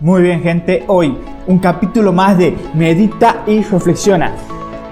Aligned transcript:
Muy 0.00 0.22
bien 0.22 0.40
gente, 0.42 0.84
hoy 0.86 1.12
un 1.48 1.58
capítulo 1.58 2.12
más 2.12 2.38
de 2.38 2.56
Medita 2.72 3.42
y 3.48 3.62
Reflexiona. 3.62 4.32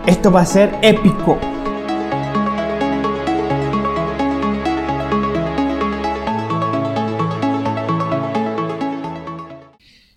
Esto 0.04 0.32
va 0.32 0.40
a 0.40 0.44
ser 0.44 0.74
épico. 0.82 1.38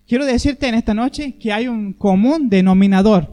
Quiero 0.08 0.26
decirte 0.26 0.66
en 0.66 0.74
esta 0.74 0.92
noche 0.92 1.38
que 1.38 1.52
hay 1.52 1.68
un 1.68 1.92
común 1.92 2.48
denominador 2.48 3.28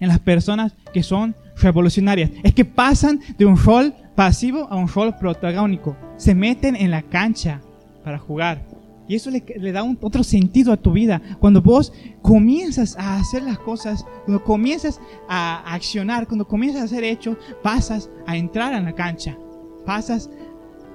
en 0.00 0.08
las 0.08 0.18
personas 0.18 0.74
que 0.92 1.02
son 1.02 1.34
revolucionarias. 1.56 2.30
Es 2.42 2.52
que 2.52 2.66
pasan 2.66 3.20
de 3.38 3.46
un 3.46 3.56
rol 3.56 3.94
pasivo 4.14 4.68
a 4.70 4.76
un 4.76 4.86
rol 4.86 5.16
protagónico. 5.16 5.96
Se 6.18 6.34
meten 6.34 6.76
en 6.76 6.90
la 6.90 7.00
cancha 7.00 7.62
para 8.04 8.18
jugar 8.18 8.66
y 9.10 9.16
eso 9.16 9.28
le, 9.28 9.72
da 9.72 9.82
un, 9.82 9.98
otro 10.02 10.22
sentido 10.22 10.72
a 10.72 10.76
tu 10.76 10.92
vida. 10.92 11.20
Cuando 11.40 11.60
vos 11.60 11.92
comienzas 12.22 12.96
a 12.96 13.16
hacer 13.16 13.42
las 13.42 13.58
cosas, 13.58 14.06
cuando 14.24 14.44
comienzas 14.44 15.00
a 15.28 15.74
accionar, 15.74 16.28
cuando 16.28 16.46
comienzas 16.46 16.82
a 16.82 16.84
hacer 16.84 17.02
hechos, 17.02 17.36
pasas 17.60 18.08
a 18.28 18.36
entrar 18.36 18.72
en 18.72 18.84
la 18.84 18.94
cancha. 18.94 19.36
Pasas 19.84 20.30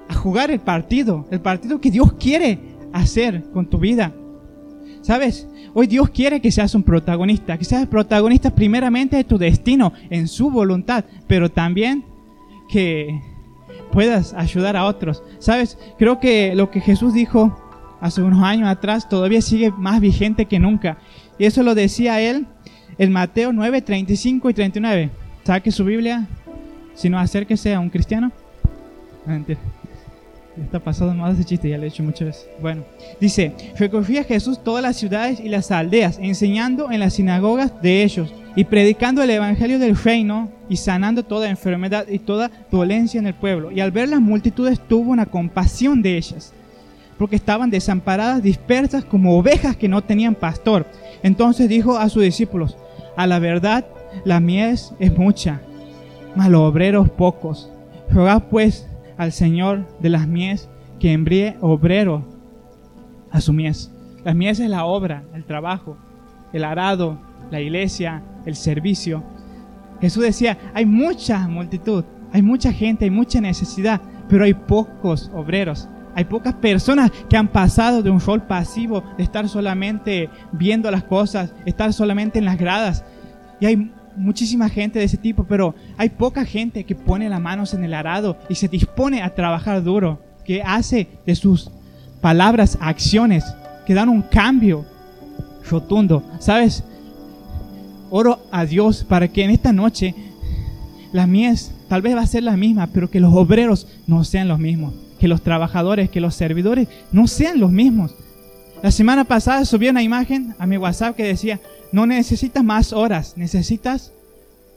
a 0.08 0.14
jugar 0.14 0.50
el 0.50 0.60
partido, 0.60 1.26
el 1.30 1.42
partido 1.42 1.78
que 1.78 1.90
Dios 1.90 2.14
quiere 2.14 2.58
hacer 2.94 3.50
con 3.52 3.68
tu 3.68 3.78
vida. 3.78 4.14
¿Sabes? 5.02 5.46
Hoy 5.74 5.86
Dios 5.86 6.08
quiere 6.08 6.40
que 6.40 6.50
seas 6.50 6.74
un 6.74 6.84
protagonista, 6.84 7.58
que 7.58 7.66
seas 7.66 7.86
protagonista 7.86 8.48
primeramente 8.48 9.16
de 9.16 9.24
tu 9.24 9.36
destino, 9.36 9.92
en 10.08 10.26
su 10.26 10.50
voluntad, 10.50 11.04
pero 11.26 11.50
también 11.50 12.02
que 12.70 13.20
puedas 13.92 14.32
ayudar 14.32 14.74
a 14.74 14.86
otros. 14.86 15.22
¿Sabes? 15.38 15.76
Creo 15.98 16.18
que 16.18 16.54
lo 16.54 16.70
que 16.70 16.80
Jesús 16.80 17.12
dijo 17.12 17.65
hace 18.00 18.22
unos 18.22 18.42
años 18.42 18.68
atrás, 18.68 19.08
todavía 19.08 19.40
sigue 19.40 19.70
más 19.70 20.00
vigente 20.00 20.46
que 20.46 20.58
nunca. 20.58 20.98
Y 21.38 21.44
eso 21.44 21.62
lo 21.62 21.74
decía 21.74 22.20
él 22.20 22.46
en 22.98 23.12
Mateo 23.12 23.52
9, 23.52 23.82
35 23.82 24.50
y 24.50 24.54
39. 24.54 25.10
Saque 25.44 25.70
su 25.70 25.84
Biblia, 25.84 26.26
si 26.94 27.08
no 27.08 27.18
acérquese 27.18 27.74
a 27.74 27.80
un 27.80 27.90
cristiano. 27.90 28.32
No, 29.26 29.34
mentira. 29.34 29.60
Está 30.60 30.80
pasado 30.80 31.12
más 31.12 31.34
ese 31.34 31.44
chiste, 31.44 31.68
ya 31.68 31.76
lo 31.76 31.84
he 31.84 31.88
hecho 31.88 32.02
muchas 32.02 32.28
veces. 32.28 32.48
Bueno, 32.62 32.82
dice, 33.20 33.52
recorría 33.78 34.24
Jesús 34.24 34.64
todas 34.64 34.82
las 34.82 34.96
ciudades 34.96 35.38
y 35.38 35.50
las 35.50 35.70
aldeas, 35.70 36.18
enseñando 36.18 36.90
en 36.90 37.00
las 37.00 37.14
sinagogas 37.14 37.82
de 37.82 38.02
ellos 38.02 38.32
y 38.54 38.64
predicando 38.64 39.22
el 39.22 39.28
evangelio 39.28 39.78
del 39.78 39.94
reino 39.94 40.50
y 40.70 40.78
sanando 40.78 41.24
toda 41.24 41.50
enfermedad 41.50 42.06
y 42.08 42.20
toda 42.20 42.50
dolencia 42.70 43.20
en 43.20 43.26
el 43.26 43.34
pueblo. 43.34 43.70
Y 43.70 43.80
al 43.80 43.90
ver 43.90 44.08
las 44.08 44.20
multitudes 44.22 44.80
tuvo 44.80 45.10
una 45.10 45.26
compasión 45.26 46.00
de 46.00 46.16
ellas 46.16 46.54
porque 47.18 47.36
estaban 47.36 47.70
desamparadas, 47.70 48.42
dispersas 48.42 49.04
como 49.04 49.38
ovejas 49.38 49.76
que 49.76 49.88
no 49.88 50.02
tenían 50.02 50.34
pastor. 50.34 50.86
Entonces 51.22 51.68
dijo 51.68 51.96
a 51.96 52.08
sus 52.08 52.22
discípulos, 52.22 52.76
a 53.16 53.26
la 53.26 53.38
verdad, 53.38 53.86
la 54.24 54.40
mies 54.40 54.92
es 54.98 55.16
mucha, 55.16 55.60
mas 56.34 56.50
los 56.50 56.62
obreros 56.62 57.10
pocos. 57.10 57.70
Rogad 58.10 58.44
pues 58.50 58.88
al 59.16 59.32
Señor 59.32 59.86
de 60.00 60.10
las 60.10 60.26
mies 60.26 60.68
que 61.00 61.12
envíe 61.12 61.54
obrero 61.60 62.24
a 63.30 63.40
su 63.40 63.52
mies. 63.52 63.90
La 64.24 64.34
mies 64.34 64.60
es 64.60 64.68
la 64.68 64.84
obra, 64.84 65.24
el 65.34 65.44
trabajo, 65.44 65.96
el 66.52 66.64
arado, 66.64 67.18
la 67.50 67.60
iglesia, 67.60 68.22
el 68.44 68.56
servicio. 68.56 69.22
Jesús 70.00 70.22
decía, 70.22 70.58
hay 70.74 70.84
mucha 70.84 71.46
multitud, 71.48 72.04
hay 72.32 72.42
mucha 72.42 72.72
gente, 72.72 73.04
hay 73.04 73.10
mucha 73.10 73.40
necesidad, 73.40 74.00
pero 74.28 74.44
hay 74.44 74.54
pocos 74.54 75.30
obreros. 75.34 75.88
Hay 76.16 76.24
pocas 76.24 76.54
personas 76.54 77.10
que 77.28 77.36
han 77.36 77.48
pasado 77.48 78.02
de 78.02 78.08
un 78.08 78.20
rol 78.20 78.40
pasivo, 78.40 79.04
de 79.18 79.22
estar 79.22 79.46
solamente 79.50 80.30
viendo 80.50 80.90
las 80.90 81.04
cosas, 81.04 81.52
estar 81.66 81.92
solamente 81.92 82.38
en 82.38 82.46
las 82.46 82.56
gradas. 82.56 83.04
Y 83.60 83.66
hay 83.66 83.92
muchísima 84.16 84.70
gente 84.70 84.98
de 84.98 85.04
ese 85.04 85.18
tipo, 85.18 85.44
pero 85.44 85.74
hay 85.98 86.08
poca 86.08 86.46
gente 86.46 86.84
que 86.84 86.94
pone 86.94 87.28
las 87.28 87.38
manos 87.38 87.74
en 87.74 87.84
el 87.84 87.92
arado 87.92 88.38
y 88.48 88.54
se 88.54 88.66
dispone 88.66 89.20
a 89.20 89.34
trabajar 89.34 89.84
duro, 89.84 90.22
que 90.42 90.62
hace 90.62 91.06
de 91.26 91.34
sus 91.34 91.70
palabras 92.22 92.78
acciones, 92.80 93.44
que 93.84 93.92
dan 93.92 94.08
un 94.08 94.22
cambio 94.22 94.86
rotundo. 95.70 96.24
¿Sabes? 96.38 96.82
Oro 98.08 98.40
a 98.50 98.64
Dios 98.64 99.04
para 99.04 99.28
que 99.28 99.44
en 99.44 99.50
esta 99.50 99.74
noche 99.74 100.14
la 101.12 101.26
mies 101.26 101.74
tal 101.90 102.00
vez 102.00 102.16
va 102.16 102.22
a 102.22 102.26
ser 102.26 102.42
la 102.42 102.56
misma, 102.56 102.86
pero 102.86 103.10
que 103.10 103.20
los 103.20 103.34
obreros 103.34 103.86
no 104.06 104.24
sean 104.24 104.48
los 104.48 104.58
mismos 104.58 104.94
que 105.18 105.28
los 105.28 105.42
trabajadores, 105.42 106.10
que 106.10 106.20
los 106.20 106.34
servidores 106.34 106.88
no 107.12 107.26
sean 107.26 107.60
los 107.60 107.72
mismos. 107.72 108.14
La 108.82 108.90
semana 108.90 109.24
pasada 109.24 109.64
subí 109.64 109.88
una 109.88 110.02
imagen 110.02 110.54
a 110.58 110.66
mi 110.66 110.76
WhatsApp 110.76 111.16
que 111.16 111.24
decía, 111.24 111.60
no 111.92 112.06
necesitas 112.06 112.62
más 112.62 112.92
horas, 112.92 113.34
necesitas 113.36 114.12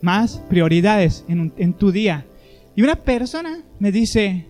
más 0.02 0.42
prioridades 0.50 1.26
en, 1.28 1.74
tu 1.74 1.92
día. 1.92 2.26
Y 2.76 2.82
una 2.82 2.96
persona 2.96 3.60
me 3.80 3.92
dice, 3.92 4.46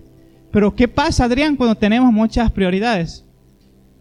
pero 0.51 0.75
¿qué 0.75 0.87
pasa, 0.87 1.25
Adrián, 1.25 1.55
cuando 1.55 1.75
tenemos 1.75 2.13
muchas 2.13 2.51
prioridades? 2.51 3.25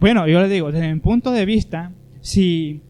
Bueno, 0.00 0.28
yo 0.28 0.41
le 0.41 0.48
digo, 0.48 0.71
desde 0.71 0.93
mi 0.93 1.00
punto 1.00 1.32
de 1.32 1.47
vista, 1.47 1.93
si 2.21 2.82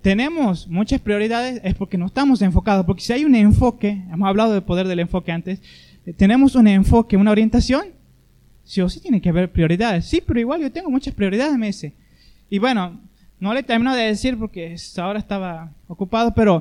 tenemos 0.00 0.68
muchas 0.68 1.00
prioridades 1.00 1.60
es 1.64 1.74
porque 1.74 1.98
no 1.98 2.06
estamos 2.06 2.40
enfocados, 2.40 2.86
porque 2.86 3.02
si 3.02 3.12
hay 3.12 3.24
un 3.24 3.34
enfoque, 3.34 4.04
hemos 4.12 4.28
hablado 4.28 4.52
del 4.52 4.62
poder 4.62 4.86
del 4.86 5.00
enfoque 5.00 5.32
antes, 5.32 5.60
tenemos 6.16 6.54
un 6.54 6.68
enfoque, 6.68 7.16
una 7.16 7.32
orientación, 7.32 7.95
Sí 8.66 8.82
o 8.82 8.88
sí 8.88 9.00
tiene 9.00 9.22
que 9.22 9.30
haber 9.30 9.50
prioridades. 9.50 10.04
Sí, 10.04 10.20
pero 10.20 10.38
igual 10.40 10.60
yo 10.60 10.70
tengo 10.70 10.90
muchas 10.90 11.14
prioridades, 11.14 11.56
me 11.56 11.68
dice. 11.68 11.94
Y 12.50 12.58
bueno, 12.58 13.00
no 13.38 13.54
le 13.54 13.62
termino 13.62 13.94
de 13.94 14.02
decir 14.02 14.36
porque 14.36 14.76
ahora 14.98 15.20
estaba 15.20 15.70
ocupado, 15.86 16.34
pero, 16.34 16.56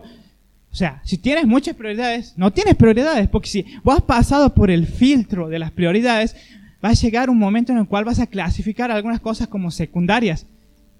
o 0.71 0.75
sea, 0.75 1.01
si 1.03 1.17
tienes 1.17 1.47
muchas 1.47 1.75
prioridades, 1.75 2.33
no 2.38 2.53
tienes 2.53 2.75
prioridades, 2.75 3.27
porque 3.27 3.49
si 3.49 3.65
vos 3.83 3.97
has 3.97 4.03
pasado 4.03 4.53
por 4.53 4.69
el 4.69 4.85
filtro 4.85 5.49
de 5.49 5.59
las 5.59 5.71
prioridades, 5.71 6.35
va 6.83 6.89
a 6.89 6.94
llegar 6.94 7.29
un 7.29 7.39
momento 7.39 7.71
en 7.71 7.79
el 7.79 7.88
cual 7.88 8.05
vas 8.05 8.19
a 8.19 8.27
clasificar 8.27 8.91
algunas 8.91 9.19
cosas 9.19 9.47
como 9.47 9.71
secundarias 9.71 10.45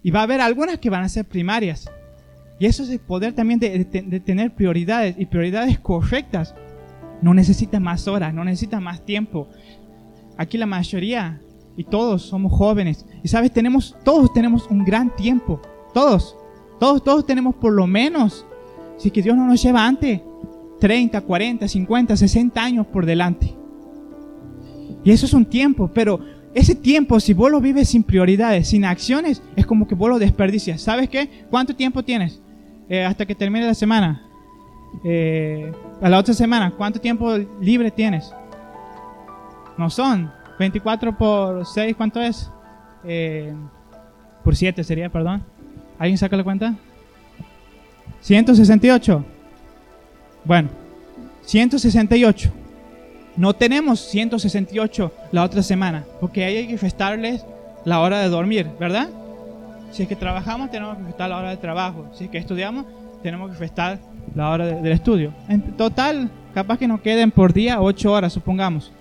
y 0.02 0.10
va 0.10 0.22
a 0.22 0.24
haber 0.24 0.42
algunas 0.42 0.80
que 0.80 0.90
van 0.90 1.04
a 1.04 1.10
ser 1.10 1.26
primarias. 1.26 1.88
Y 2.58 2.66
eso 2.66 2.84
es 2.84 2.90
el 2.90 3.00
poder 3.00 3.34
también 3.34 3.60
de 3.60 3.86
tener 4.26 4.56
prioridades 4.56 5.16
y 5.20 5.28
prioridades 5.28 5.78
correctas. 5.78 6.56
No 7.22 7.34
necesitas 7.34 7.82
más 7.82 8.08
horas, 8.08 8.34
no 8.34 8.44
necesitas 8.44 8.82
más 8.82 9.06
tiempo, 9.06 9.50
Aquí 10.38 10.58
la 10.58 10.66
mayoría 10.66 11.42
y 11.78 11.84
todos 11.84 12.24
somos 12.24 12.52
jóvenes. 12.54 13.06
Y 13.24 13.28
sabes, 13.28 13.52
tenemos, 13.52 13.96
todos 14.04 14.34
tenemos 14.34 14.68
un 14.70 14.84
gran 14.84 15.16
tiempo. 15.16 15.62
Todos, 15.94 16.36
todos, 16.80 17.04
todos 17.04 17.26
tenemos 17.26 17.56
por 17.56 17.74
lo 17.74 17.88
menos, 17.88 18.46
si 18.98 19.12
que 19.12 19.22
Dios 19.22 19.36
no 19.36 19.48
nos 19.48 19.62
lleva 19.62 19.86
antes, 19.86 20.22
30, 20.80 21.22
40, 21.22 21.68
50, 21.68 22.18
60 22.18 22.64
años 22.64 22.88
por 22.88 23.06
delante. 23.06 23.54
Y 25.04 25.12
eso 25.12 25.26
es 25.26 25.34
un 25.34 25.46
tiempo, 25.46 25.90
pero 25.94 26.20
ese 26.54 26.76
tiempo, 26.76 27.20
si 27.20 27.34
vos 27.34 27.52
lo 27.52 27.60
vives 27.60 27.90
sin 27.90 28.04
prioridades, 28.04 28.70
sin 28.70 28.86
acciones, 28.86 29.42
es 29.56 29.66
como 29.66 29.88
que 29.88 29.96
vos 29.96 30.10
lo 30.10 30.20
desperdicias. 30.20 30.82
¿Sabes 30.82 31.10
qué? 31.10 31.46
¿Cuánto 31.50 31.76
tiempo 31.76 32.04
tienes? 32.04 32.42
Eh, 32.90 33.04
hasta 33.04 33.26
que 33.26 33.36
termine 33.36 33.66
la 33.66 33.74
semana. 33.74 34.22
Eh, 35.04 35.72
a 36.02 36.10
la 36.10 36.18
otra 36.18 36.34
semana, 36.34 36.72
¿cuánto 36.72 37.00
tiempo 37.00 37.36
libre 37.60 37.92
tienes? 37.92 38.34
No 39.78 39.90
son. 39.90 40.32
24 40.58 41.18
por 41.18 41.66
6, 41.66 41.96
¿cuánto 41.96 42.22
es? 42.22 42.50
Eh, 43.04 43.54
por 44.44 44.56
7 44.56 44.84
sería, 44.84 45.10
perdón. 45.10 45.44
¿Alguien 46.00 46.18
saca 46.18 46.38
la 46.38 46.44
cuenta? 46.44 46.76
168. 48.22 49.26
Bueno, 50.46 50.70
168. 51.42 52.52
No 53.38 53.54
tenemos 53.54 54.00
168 54.00 55.12
la 55.32 55.44
otra 55.44 55.62
semana, 55.62 56.06
porque 56.22 56.46
hay 56.46 56.68
que 56.68 56.78
restarles 56.78 57.46
la 57.84 58.00
hora 58.00 58.20
de 58.20 58.30
dormir, 58.30 58.68
¿verdad? 58.80 59.10
Si 59.92 60.04
es 60.04 60.10
que 60.10 60.16
trabajamos, 60.16 60.72
tenemos 60.72 60.98
que 60.98 61.04
restar 61.04 61.30
la 61.30 61.38
hora 61.38 61.50
de 61.50 61.58
trabajo. 61.58 62.10
Si 62.14 62.26
es 62.26 62.30
que 62.30 62.38
estudiamos, 62.38 62.86
tenemos 63.22 63.52
que 63.52 63.58
restar 63.58 64.00
la 64.34 64.50
hora 64.50 64.66
del 64.66 64.92
estudio. 64.92 65.34
En 65.50 65.62
total, 65.78 66.30
capaz 66.54 66.78
que 66.78 66.88
nos 66.88 67.02
queden 67.02 67.32
por 67.32 67.54
día 67.54 67.82
8 67.82 68.12
horas, 68.12 68.34
supongamos. 68.34 68.92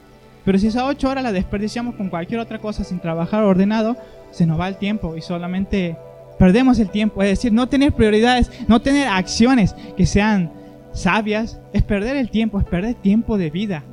Pero 0.44 0.58
si 0.58 0.66
esas 0.66 0.82
ocho 0.82 1.08
horas 1.08 1.24
las 1.24 1.32
desperdiciamos 1.32 1.94
con 1.94 2.10
cualquier 2.10 2.40
otra 2.40 2.58
cosa 2.58 2.84
sin 2.84 3.00
trabajar 3.00 3.42
ordenado, 3.44 3.96
se 4.30 4.46
nos 4.46 4.60
va 4.60 4.68
el 4.68 4.76
tiempo 4.76 5.16
y 5.16 5.22
solamente 5.22 5.96
perdemos 6.38 6.78
el 6.78 6.90
tiempo. 6.90 7.22
Es 7.22 7.30
decir, 7.30 7.52
no 7.52 7.68
tener 7.68 7.92
prioridades, 7.92 8.50
no 8.68 8.80
tener 8.80 9.08
acciones 9.08 9.74
que 9.96 10.06
sean 10.06 10.52
sabias, 10.92 11.58
es 11.72 11.82
perder 11.82 12.16
el 12.16 12.30
tiempo, 12.30 12.58
es 12.58 12.66
perder 12.66 12.94
tiempo 12.94 13.38
de 13.38 13.50
vida. 13.50 13.84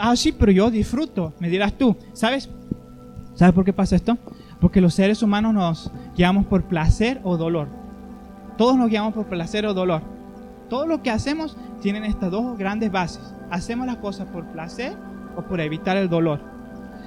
Ah, 0.00 0.14
sí, 0.16 0.32
pero 0.32 0.52
yo 0.52 0.70
disfruto, 0.70 1.32
me 1.38 1.48
dirás 1.48 1.72
tú. 1.72 1.96
¿Sabes? 2.12 2.48
¿Sabes 3.34 3.54
por 3.54 3.64
qué 3.64 3.72
pasa 3.72 3.96
esto? 3.96 4.16
Porque 4.60 4.80
los 4.80 4.94
seres 4.94 5.22
humanos 5.22 5.54
nos 5.54 5.92
guiamos 6.16 6.46
por 6.46 6.64
placer 6.64 7.20
o 7.22 7.36
dolor. 7.36 7.68
Todos 8.56 8.76
nos 8.76 8.88
guiamos 8.88 9.14
por 9.14 9.26
placer 9.26 9.66
o 9.66 9.74
dolor. 9.74 10.02
Todo 10.68 10.86
lo 10.86 11.02
que 11.02 11.10
hacemos 11.10 11.56
tienen 11.82 12.04
estas 12.04 12.30
dos 12.30 12.56
grandes 12.56 12.90
bases. 12.90 13.34
Hacemos 13.50 13.86
las 13.86 13.96
cosas 13.96 14.26
por 14.28 14.44
placer 14.52 14.96
o 15.36 15.42
por 15.42 15.60
evitar 15.60 15.96
el 15.96 16.08
dolor. 16.08 16.40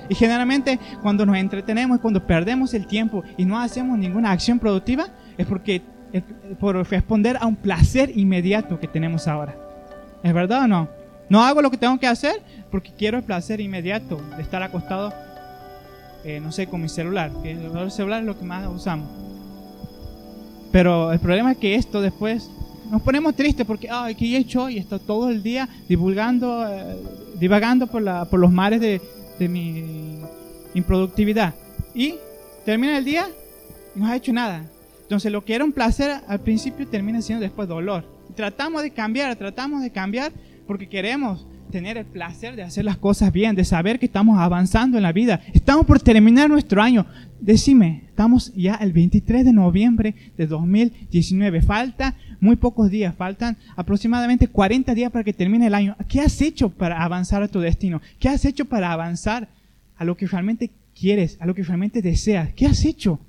Y 0.09 0.15
generalmente 0.15 0.79
cuando 1.01 1.25
nos 1.25 1.37
entretenemos, 1.37 1.99
cuando 1.99 2.25
perdemos 2.25 2.73
el 2.73 2.87
tiempo 2.87 3.23
y 3.37 3.45
no 3.45 3.59
hacemos 3.59 3.97
ninguna 3.97 4.31
acción 4.31 4.59
productiva, 4.59 5.07
es 5.37 5.45
porque 5.45 5.81
es 6.13 6.23
por 6.59 6.75
responder 6.89 7.37
a 7.39 7.45
un 7.45 7.55
placer 7.55 8.11
inmediato 8.15 8.79
que 8.79 8.87
tenemos 8.87 9.27
ahora. 9.27 9.55
¿Es 10.23 10.33
verdad 10.33 10.63
o 10.63 10.67
no? 10.67 10.87
No 11.29 11.43
hago 11.43 11.61
lo 11.61 11.69
que 11.69 11.77
tengo 11.77 11.99
que 11.99 12.07
hacer 12.07 12.41
porque 12.71 12.91
quiero 12.97 13.17
el 13.17 13.23
placer 13.23 13.59
inmediato 13.59 14.21
de 14.35 14.41
estar 14.41 14.63
acostado, 14.63 15.13
eh, 16.23 16.39
no 16.39 16.51
sé, 16.51 16.67
con 16.67 16.81
mi 16.81 16.89
celular, 16.89 17.31
que 17.43 17.51
el 17.51 17.91
celular 17.91 18.21
es 18.21 18.25
lo 18.25 18.37
que 18.37 18.45
más 18.45 18.67
usamos. 18.67 19.09
Pero 20.71 21.11
el 21.11 21.19
problema 21.19 21.51
es 21.51 21.57
que 21.57 21.75
esto 21.75 22.01
después 22.01 22.49
nos 22.91 23.01
ponemos 23.01 23.35
tristes 23.35 23.65
porque, 23.65 23.89
ay, 23.89 24.15
¿qué 24.15 24.25
he 24.25 24.37
hecho? 24.37 24.69
Y 24.69 24.77
está 24.77 24.99
todo 24.99 25.29
el 25.29 25.43
día 25.43 25.67
divulgando, 25.87 26.65
eh, 26.67 26.95
divagando 27.39 27.87
por, 27.87 28.01
la, 28.01 28.25
por 28.25 28.39
los 28.39 28.51
mares 28.51 28.81
de, 28.81 29.01
de 29.39 29.47
mi 29.49 30.19
improductividad. 30.73 31.53
Y 31.93 32.15
termina 32.65 32.97
el 32.97 33.05
día 33.05 33.27
y 33.95 33.99
no 33.99 34.07
ha 34.07 34.15
hecho 34.15 34.33
nada. 34.33 34.65
Entonces 35.01 35.31
lo 35.31 35.43
que 35.45 35.55
era 35.55 35.63
un 35.63 35.71
placer 35.71 36.21
al 36.27 36.39
principio 36.41 36.87
termina 36.87 37.21
siendo 37.21 37.43
después 37.43 37.67
dolor. 37.67 38.05
Tratamos 38.35 38.81
de 38.81 38.91
cambiar, 38.91 39.35
tratamos 39.35 39.81
de 39.81 39.91
cambiar 39.91 40.31
porque 40.67 40.89
queremos 40.89 41.45
tener 41.71 41.97
el 41.97 42.05
placer 42.05 42.55
de 42.55 42.63
hacer 42.63 42.85
las 42.85 42.97
cosas 42.97 43.31
bien, 43.31 43.55
de 43.55 43.65
saber 43.65 43.99
que 43.99 44.05
estamos 44.05 44.39
avanzando 44.39 44.97
en 44.97 45.03
la 45.03 45.11
vida. 45.11 45.41
Estamos 45.53 45.85
por 45.85 45.99
terminar 45.99 46.49
nuestro 46.49 46.81
año. 46.81 47.05
Decime, 47.39 48.03
estamos 48.07 48.53
ya 48.55 48.75
el 48.75 48.93
23 48.93 49.45
de 49.45 49.53
noviembre 49.53 50.15
de 50.37 50.47
2019. 50.47 51.61
Falta 51.61 52.15
muy 52.39 52.55
pocos 52.55 52.89
días, 52.89 53.15
faltan 53.15 53.57
aproximadamente 53.75 54.47
40 54.47 54.93
días 54.93 55.11
para 55.11 55.23
que 55.23 55.33
termine 55.33 55.67
el 55.67 55.75
año. 55.75 55.95
¿Qué 56.07 56.21
has 56.21 56.41
hecho 56.41 56.69
para 56.69 57.03
avanzar 57.03 57.43
a 57.43 57.47
tu 57.47 57.59
destino? 57.59 58.01
¿Qué 58.19 58.29
has 58.29 58.45
hecho 58.45 58.65
para 58.65 58.91
avanzar 58.91 59.47
a 59.97 60.05
lo 60.05 60.15
que 60.15 60.27
realmente 60.27 60.71
quieres, 60.99 61.37
a 61.39 61.45
lo 61.45 61.53
que 61.53 61.63
realmente 61.63 62.01
deseas? 62.01 62.53
¿Qué 62.53 62.65
has 62.65 62.85
hecho? 62.85 63.19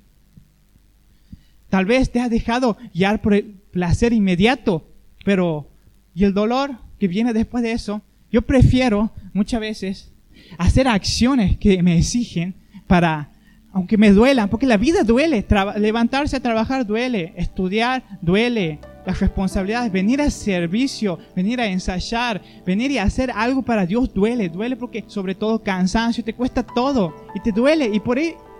Tal 1.69 1.85
vez 1.85 2.11
te 2.11 2.19
has 2.19 2.29
dejado 2.29 2.77
guiar 2.93 3.21
por 3.21 3.35
el 3.35 3.43
placer 3.71 4.11
inmediato, 4.13 4.87
pero 5.23 5.67
¿y 6.15 6.23
el 6.23 6.33
dolor 6.33 6.71
que 6.97 7.07
viene 7.07 7.33
después 7.33 7.63
de 7.63 7.73
eso? 7.73 8.01
Yo 8.31 8.41
prefiero 8.41 9.11
muchas 9.33 9.59
veces 9.59 10.11
hacer 10.57 10.87
acciones 10.87 11.57
que 11.57 11.81
me 11.83 11.97
exigen 11.97 12.55
para, 12.87 13.29
aunque 13.71 13.97
me 13.97 14.11
duelan, 14.11 14.49
porque 14.49 14.65
la 14.65 14.77
vida 14.77 15.03
duele, 15.03 15.45
levantarse 15.77 16.35
a 16.35 16.39
trabajar 16.39 16.85
duele, 16.85 17.33
estudiar 17.37 18.03
duele, 18.21 18.79
las 19.05 19.19
responsabilidades, 19.19 19.91
venir 19.91 20.21
al 20.21 20.31
servicio, 20.31 21.17
venir 21.35 21.59
a 21.59 21.67
ensayar, 21.67 22.41
venir 22.65 22.91
y 22.91 22.97
hacer 22.99 23.31
algo 23.33 23.61
para 23.63 23.85
Dios 23.85 24.13
duele, 24.13 24.49
duele 24.49 24.75
porque 24.75 25.03
sobre 25.07 25.33
todo 25.33 25.63
cansancio, 25.63 26.23
te 26.23 26.33
cuesta 26.33 26.63
todo 26.63 27.15
y 27.33 27.39
te 27.39 27.51
duele. 27.51 27.89
Y 27.91 27.99
por, 27.99 28.19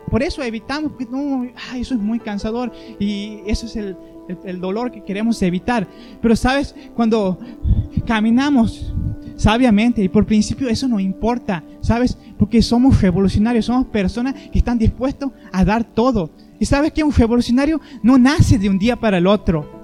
por 0.09 0.23
eso 0.23 0.41
evitamos, 0.41 0.91
porque 0.91 1.07
no, 1.11 1.47
eso 1.75 1.93
es 1.93 1.99
muy 1.99 2.19
cansador 2.19 2.71
y 2.99 3.41
eso 3.45 3.67
es 3.67 3.75
el, 3.75 3.95
el 4.43 4.59
dolor 4.59 4.91
que 4.91 5.03
queremos 5.03 5.41
evitar. 5.41 5.87
Pero 6.21 6.35
sabes, 6.35 6.73
cuando 6.95 7.39
caminamos 8.07 8.93
sabiamente 9.39 10.03
y 10.03 10.09
por 10.09 10.25
principio 10.25 10.67
eso 10.67 10.87
no 10.89 10.99
importa, 10.99 11.63
¿sabes? 11.79 12.17
Porque 12.37 12.61
somos 12.61 13.01
revolucionarios, 13.01 13.65
somos 13.65 13.87
personas 13.87 14.35
que 14.51 14.59
están 14.59 14.77
dispuestos 14.77 15.31
a 15.53 15.63
dar 15.63 15.85
todo. 15.85 16.31
Y 16.59 16.65
sabes 16.65 16.91
que 16.91 17.05
un 17.05 17.13
revolucionario 17.13 17.79
no 18.03 18.17
nace 18.17 18.59
de 18.59 18.69
un 18.69 18.77
día 18.77 18.97
para 18.97 19.17
el 19.17 19.27
otro. 19.27 19.79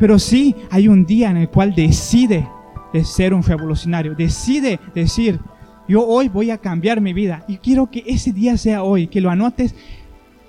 Pero 0.00 0.18
sí 0.18 0.56
hay 0.68 0.88
un 0.88 1.06
día 1.06 1.30
en 1.30 1.36
el 1.36 1.48
cual 1.48 1.76
decide 1.76 2.48
de 2.92 3.04
ser 3.04 3.34
un 3.34 3.44
revolucionario, 3.44 4.16
decide 4.16 4.80
decir, 4.96 5.38
yo 5.86 6.04
hoy 6.04 6.28
voy 6.28 6.50
a 6.50 6.58
cambiar 6.58 7.00
mi 7.00 7.12
vida 7.12 7.44
y 7.46 7.58
quiero 7.58 7.90
que 7.90 8.02
ese 8.04 8.32
día 8.32 8.56
sea 8.56 8.82
hoy, 8.82 9.06
que 9.06 9.20
lo 9.20 9.30
anotes 9.30 9.76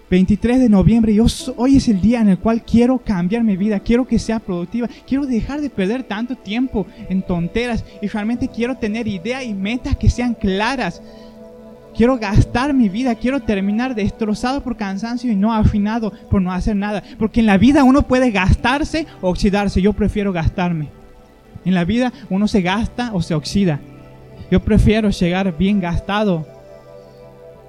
23 0.09 0.59
de 0.59 0.69
noviembre, 0.69 1.15
hoy 1.55 1.77
es 1.77 1.87
el 1.87 2.01
día 2.01 2.19
en 2.21 2.29
el 2.29 2.39
cual 2.39 2.63
quiero 2.63 2.97
cambiar 2.97 3.43
mi 3.43 3.55
vida, 3.55 3.79
quiero 3.79 4.07
que 4.07 4.17
sea 4.17 4.39
productiva, 4.39 4.89
quiero 5.07 5.27
dejar 5.27 5.61
de 5.61 5.69
perder 5.69 6.01
tanto 6.03 6.35
tiempo 6.35 6.87
en 7.09 7.21
tonteras 7.21 7.85
y 8.01 8.07
realmente 8.07 8.47
quiero 8.47 8.75
tener 8.75 9.07
ideas 9.07 9.43
y 9.43 9.53
metas 9.53 9.95
que 9.95 10.09
sean 10.09 10.33
claras. 10.33 11.01
Quiero 11.95 12.17
gastar 12.17 12.73
mi 12.73 12.89
vida, 12.89 13.13
quiero 13.13 13.41
terminar 13.41 13.93
destrozado 13.93 14.63
por 14.63 14.77
cansancio 14.77 15.31
y 15.31 15.35
no 15.35 15.53
afinado 15.53 16.11
por 16.29 16.41
no 16.41 16.51
hacer 16.51 16.75
nada. 16.75 17.03
Porque 17.17 17.41
en 17.41 17.45
la 17.45 17.57
vida 17.57 17.83
uno 17.83 18.03
puede 18.03 18.31
gastarse 18.31 19.05
o 19.21 19.29
oxidarse. 19.29 19.81
Yo 19.81 19.93
prefiero 19.93 20.31
gastarme. 20.31 20.87
En 21.65 21.73
la 21.75 21.83
vida 21.83 22.13
uno 22.29 22.47
se 22.47 22.61
gasta 22.61 23.11
o 23.13 23.21
se 23.21 23.35
oxida. 23.35 23.79
Yo 24.49 24.61
prefiero 24.61 25.09
llegar 25.09 25.55
bien 25.57 25.81
gastado, 25.81 26.47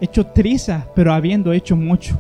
hecho 0.01 0.25
triza, 0.27 0.87
pero 0.95 1.13
habiendo 1.13 1.53
hecho 1.53 1.77
mucho. 1.77 2.19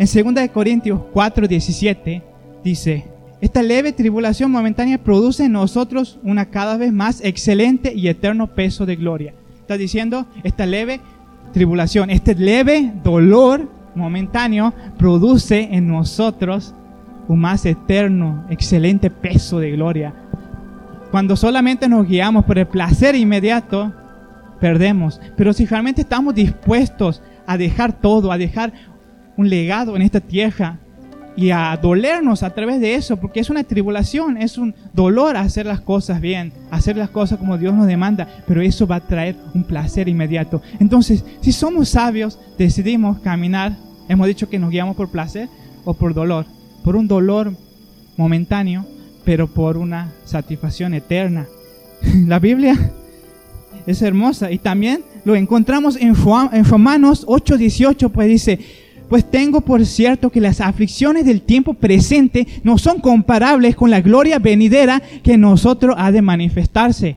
En 0.00 0.34
2 0.34 0.48
Corintios 0.48 1.02
4, 1.12 1.46
17 1.46 2.22
dice, 2.64 3.04
esta 3.40 3.62
leve 3.62 3.92
tribulación 3.92 4.50
momentánea 4.50 4.98
produce 4.98 5.44
en 5.44 5.52
nosotros 5.52 6.18
una 6.22 6.46
cada 6.46 6.76
vez 6.76 6.92
más 6.92 7.20
excelente 7.22 7.92
y 7.94 8.08
eterno 8.08 8.48
peso 8.48 8.86
de 8.86 8.96
gloria 8.96 9.34
está 9.70 9.78
diciendo, 9.78 10.26
esta 10.42 10.66
leve 10.66 11.00
tribulación, 11.52 12.10
este 12.10 12.34
leve 12.34 12.92
dolor 13.04 13.70
momentáneo 13.94 14.74
produce 14.98 15.68
en 15.70 15.86
nosotros 15.86 16.74
un 17.28 17.38
más 17.38 17.64
eterno, 17.64 18.46
excelente 18.50 19.10
peso 19.10 19.60
de 19.60 19.70
gloria. 19.70 20.12
Cuando 21.12 21.36
solamente 21.36 21.88
nos 21.88 22.08
guiamos 22.08 22.46
por 22.46 22.58
el 22.58 22.66
placer 22.66 23.14
inmediato, 23.14 23.92
perdemos. 24.60 25.20
Pero 25.36 25.52
si 25.52 25.66
realmente 25.66 26.00
estamos 26.00 26.34
dispuestos 26.34 27.22
a 27.46 27.56
dejar 27.56 27.92
todo, 27.92 28.32
a 28.32 28.38
dejar 28.38 28.72
un 29.40 29.48
legado 29.48 29.96
en 29.96 30.02
esta 30.02 30.20
tierra, 30.20 30.78
y 31.34 31.50
a 31.52 31.78
dolernos 31.80 32.42
a 32.42 32.50
través 32.50 32.80
de 32.82 32.94
eso, 32.94 33.16
porque 33.16 33.40
es 33.40 33.48
una 33.48 33.64
tribulación, 33.64 34.36
es 34.36 34.58
un 34.58 34.74
dolor 34.92 35.38
hacer 35.38 35.64
las 35.64 35.80
cosas 35.80 36.20
bien, 36.20 36.52
hacer 36.70 36.98
las 36.98 37.08
cosas 37.08 37.38
como 37.38 37.56
Dios 37.56 37.72
nos 37.72 37.86
demanda, 37.86 38.28
pero 38.46 38.60
eso 38.60 38.86
va 38.86 38.96
a 38.96 39.00
traer 39.00 39.36
un 39.54 39.64
placer 39.64 40.10
inmediato. 40.10 40.60
Entonces, 40.80 41.24
si 41.40 41.52
somos 41.52 41.88
sabios, 41.88 42.38
decidimos 42.58 43.20
caminar, 43.20 43.74
hemos 44.10 44.26
dicho 44.26 44.50
que 44.50 44.58
nos 44.58 44.68
guiamos 44.68 44.96
por 44.96 45.10
placer 45.10 45.48
o 45.86 45.94
por 45.94 46.12
dolor, 46.12 46.44
por 46.84 46.94
un 46.94 47.08
dolor 47.08 47.54
momentáneo, 48.18 48.84
pero 49.24 49.46
por 49.46 49.78
una 49.78 50.12
satisfacción 50.26 50.92
eterna. 50.92 51.46
La 52.26 52.38
Biblia 52.38 52.92
es 53.86 54.02
hermosa 54.02 54.50
y 54.50 54.58
también 54.58 55.04
lo 55.24 55.36
encontramos 55.36 55.96
en, 55.96 56.14
Romanos 56.14 57.26
8:18, 57.26 58.10
pues 58.10 58.28
dice, 58.28 58.58
pues 59.10 59.28
tengo 59.28 59.60
por 59.60 59.84
cierto 59.84 60.30
que 60.30 60.40
las 60.40 60.60
aflicciones 60.60 61.26
del 61.26 61.42
tiempo 61.42 61.74
presente 61.74 62.46
no 62.62 62.78
son 62.78 63.00
comparables 63.00 63.74
con 63.74 63.90
la 63.90 64.00
gloria 64.00 64.38
venidera 64.38 65.02
que 65.24 65.36
nosotros 65.36 65.96
ha 65.98 66.12
de 66.12 66.22
manifestarse. 66.22 67.16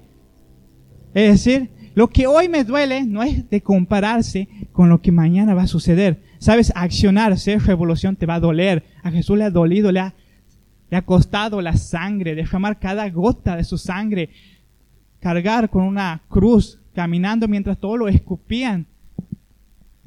Es 1.13 1.34
decir, 1.34 1.70
lo 1.94 2.10
que 2.10 2.25
hoy 2.25 2.50
me 2.50 2.63
duele 2.63 3.03
no 3.03 3.22
es 3.22 3.48
de 3.48 3.62
compararse 3.62 4.50
con 4.72 4.89
lo 4.89 5.01
que 5.01 5.12
mañana 5.12 5.53
va 5.53 5.62
a 5.62 5.67
suceder. 5.67 6.20
Sabes, 6.39 6.74
accionar, 6.75 7.38
ser 7.38 7.62
revolución 7.62 8.15
te 8.15 8.25
va 8.25 8.36
a 8.36 8.39
doler. 8.39 8.84
A 9.03 9.12
Jesús 9.12 9.38
le 9.38 9.44
ha 9.44 9.51
dolido, 9.51 9.91
le 9.91 10.00
ha, 10.00 10.15
le 10.89 10.98
ha 10.98 11.03
costado 11.03 11.62
la 11.62 11.77
sangre, 11.77 12.34
derramar 12.34 12.79
cada 12.79 13.08
gota 13.12 13.56
de 13.56 13.63
su 13.63 13.77
sangre, 13.77 14.32
cargar 15.20 15.70
con 15.70 15.84
una 15.84 16.24
cruz, 16.27 16.79
caminando 16.96 17.48
mientras 17.48 17.77
todos 17.77 18.00
lo 18.00 18.08
escupían 18.08 18.88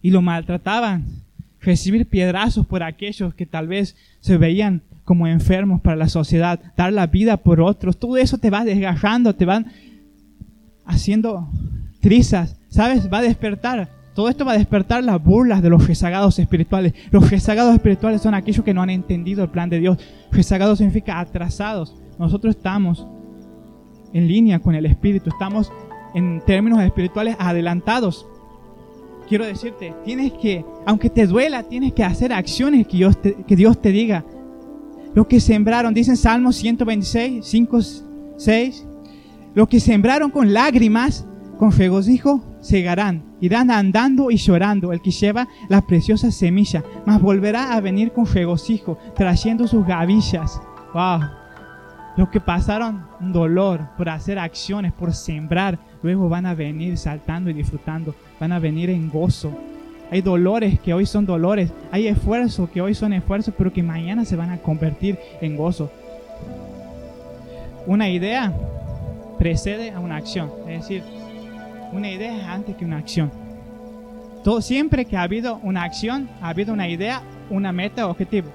y 0.02 0.10
lo 0.10 0.20
maltrataban 0.20 1.25
recibir 1.66 2.06
piedrazos 2.06 2.64
por 2.64 2.84
aquellos 2.84 3.34
que 3.34 3.44
tal 3.44 3.66
vez 3.66 3.96
se 4.20 4.38
veían 4.38 4.82
como 5.04 5.26
enfermos 5.26 5.80
para 5.80 5.96
la 5.96 6.08
sociedad, 6.08 6.60
dar 6.76 6.92
la 6.92 7.08
vida 7.08 7.36
por 7.36 7.60
otros, 7.60 7.98
todo 7.98 8.16
eso 8.16 8.38
te 8.38 8.50
va 8.50 8.64
desgarrando, 8.64 9.34
te 9.34 9.44
van 9.44 9.66
haciendo 10.84 11.50
trizas, 12.00 12.56
¿sabes? 12.68 13.12
Va 13.12 13.18
a 13.18 13.22
despertar. 13.22 13.88
Todo 14.14 14.28
esto 14.28 14.44
va 14.44 14.52
a 14.52 14.58
despertar 14.58 15.04
las 15.04 15.22
burlas 15.22 15.60
de 15.60 15.68
los 15.68 15.86
rezagados 15.86 16.38
espirituales. 16.38 16.94
Los 17.10 17.30
rezagados 17.30 17.74
espirituales 17.74 18.22
son 18.22 18.34
aquellos 18.34 18.64
que 18.64 18.72
no 18.72 18.80
han 18.80 18.90
entendido 18.90 19.42
el 19.42 19.50
plan 19.50 19.68
de 19.68 19.80
Dios. 19.80 19.98
Rezagados 20.32 20.78
significa 20.78 21.20
atrasados. 21.20 21.94
Nosotros 22.18 22.56
estamos 22.56 23.06
en 24.14 24.26
línea 24.26 24.60
con 24.60 24.74
el 24.74 24.86
Espíritu, 24.86 25.30
estamos 25.30 25.70
en 26.14 26.40
términos 26.46 26.80
espirituales 26.80 27.36
adelantados 27.38 28.24
quiero 29.28 29.44
decirte, 29.44 29.94
tienes 30.04 30.32
que, 30.32 30.64
aunque 30.86 31.10
te 31.10 31.26
duela, 31.26 31.62
tienes 31.62 31.92
que 31.92 32.04
hacer 32.04 32.32
acciones 32.32 32.86
que 32.86 32.96
Dios 32.96 33.20
te, 33.20 33.34
que 33.46 33.56
Dios 33.56 33.80
te 33.80 33.90
diga. 33.90 34.24
Lo 35.14 35.26
que 35.28 35.40
sembraron, 35.40 35.94
dicen 35.94 36.16
Salmos 36.16 36.56
126, 36.56 37.44
5, 37.44 37.80
6, 38.36 38.86
lo 39.54 39.66
que 39.68 39.80
sembraron 39.80 40.30
con 40.30 40.52
lágrimas, 40.52 41.26
con 41.58 41.72
regocijo, 41.72 42.42
segarán. 42.60 43.24
Irán 43.40 43.70
andando 43.70 44.30
y 44.30 44.36
llorando 44.36 44.92
el 44.92 45.00
que 45.00 45.10
lleva 45.10 45.48
la 45.68 45.86
preciosa 45.86 46.30
semilla, 46.30 46.84
mas 47.06 47.20
volverá 47.20 47.72
a 47.72 47.80
venir 47.80 48.12
con 48.12 48.26
regocijo, 48.26 48.98
trayendo 49.14 49.66
sus 49.66 49.86
gavillas. 49.86 50.60
Wow. 50.92 51.45
Los 52.16 52.30
que 52.30 52.40
pasaron 52.40 53.06
dolor 53.20 53.88
por 53.98 54.08
hacer 54.08 54.38
acciones, 54.38 54.92
por 54.92 55.12
sembrar, 55.12 55.78
luego 56.02 56.30
van 56.30 56.46
a 56.46 56.54
venir 56.54 56.96
saltando 56.96 57.50
y 57.50 57.52
disfrutando, 57.52 58.14
van 58.40 58.52
a 58.52 58.58
venir 58.58 58.88
en 58.88 59.10
gozo. 59.10 59.52
Hay 60.10 60.22
dolores 60.22 60.80
que 60.80 60.94
hoy 60.94 61.04
son 61.04 61.26
dolores, 61.26 61.72
hay 61.90 62.06
esfuerzos 62.06 62.70
que 62.70 62.80
hoy 62.80 62.94
son 62.94 63.12
esfuerzos, 63.12 63.52
pero 63.56 63.72
que 63.72 63.82
mañana 63.82 64.24
se 64.24 64.36
van 64.36 64.50
a 64.50 64.58
convertir 64.58 65.18
en 65.42 65.56
gozo. 65.56 65.90
Una 67.86 68.08
idea 68.08 68.52
precede 69.38 69.90
a 69.90 70.00
una 70.00 70.16
acción, 70.16 70.50
es 70.68 70.82
decir, 70.82 71.02
una 71.92 72.10
idea 72.10 72.34
es 72.34 72.44
antes 72.44 72.76
que 72.76 72.84
una 72.86 72.98
acción. 72.98 73.30
Todo, 74.42 74.62
siempre 74.62 75.04
que 75.04 75.16
ha 75.16 75.22
habido 75.22 75.56
una 75.62 75.82
acción, 75.82 76.30
ha 76.40 76.48
habido 76.48 76.72
una 76.72 76.88
idea, 76.88 77.20
una 77.50 77.72
meta, 77.72 78.08
objetivo. 78.08 78.48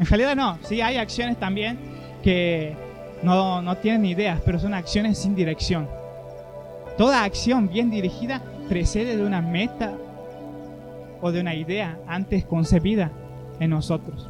En 0.00 0.06
realidad 0.06 0.34
no, 0.34 0.58
sí 0.62 0.80
hay 0.80 0.96
acciones 0.96 1.38
también 1.38 1.91
que 2.22 2.74
no, 3.22 3.62
no 3.62 3.76
tienen 3.76 4.04
ideas, 4.06 4.40
pero 4.44 4.58
son 4.58 4.74
acciones 4.74 5.18
sin 5.18 5.34
dirección. 5.34 5.88
Toda 6.96 7.24
acción 7.24 7.68
bien 7.68 7.90
dirigida 7.90 8.42
precede 8.68 9.16
de 9.16 9.24
una 9.24 9.40
meta 9.42 9.92
o 11.20 11.32
de 11.32 11.40
una 11.40 11.54
idea 11.54 11.98
antes 12.06 12.44
concebida 12.44 13.10
en 13.60 13.70
nosotros. 13.70 14.28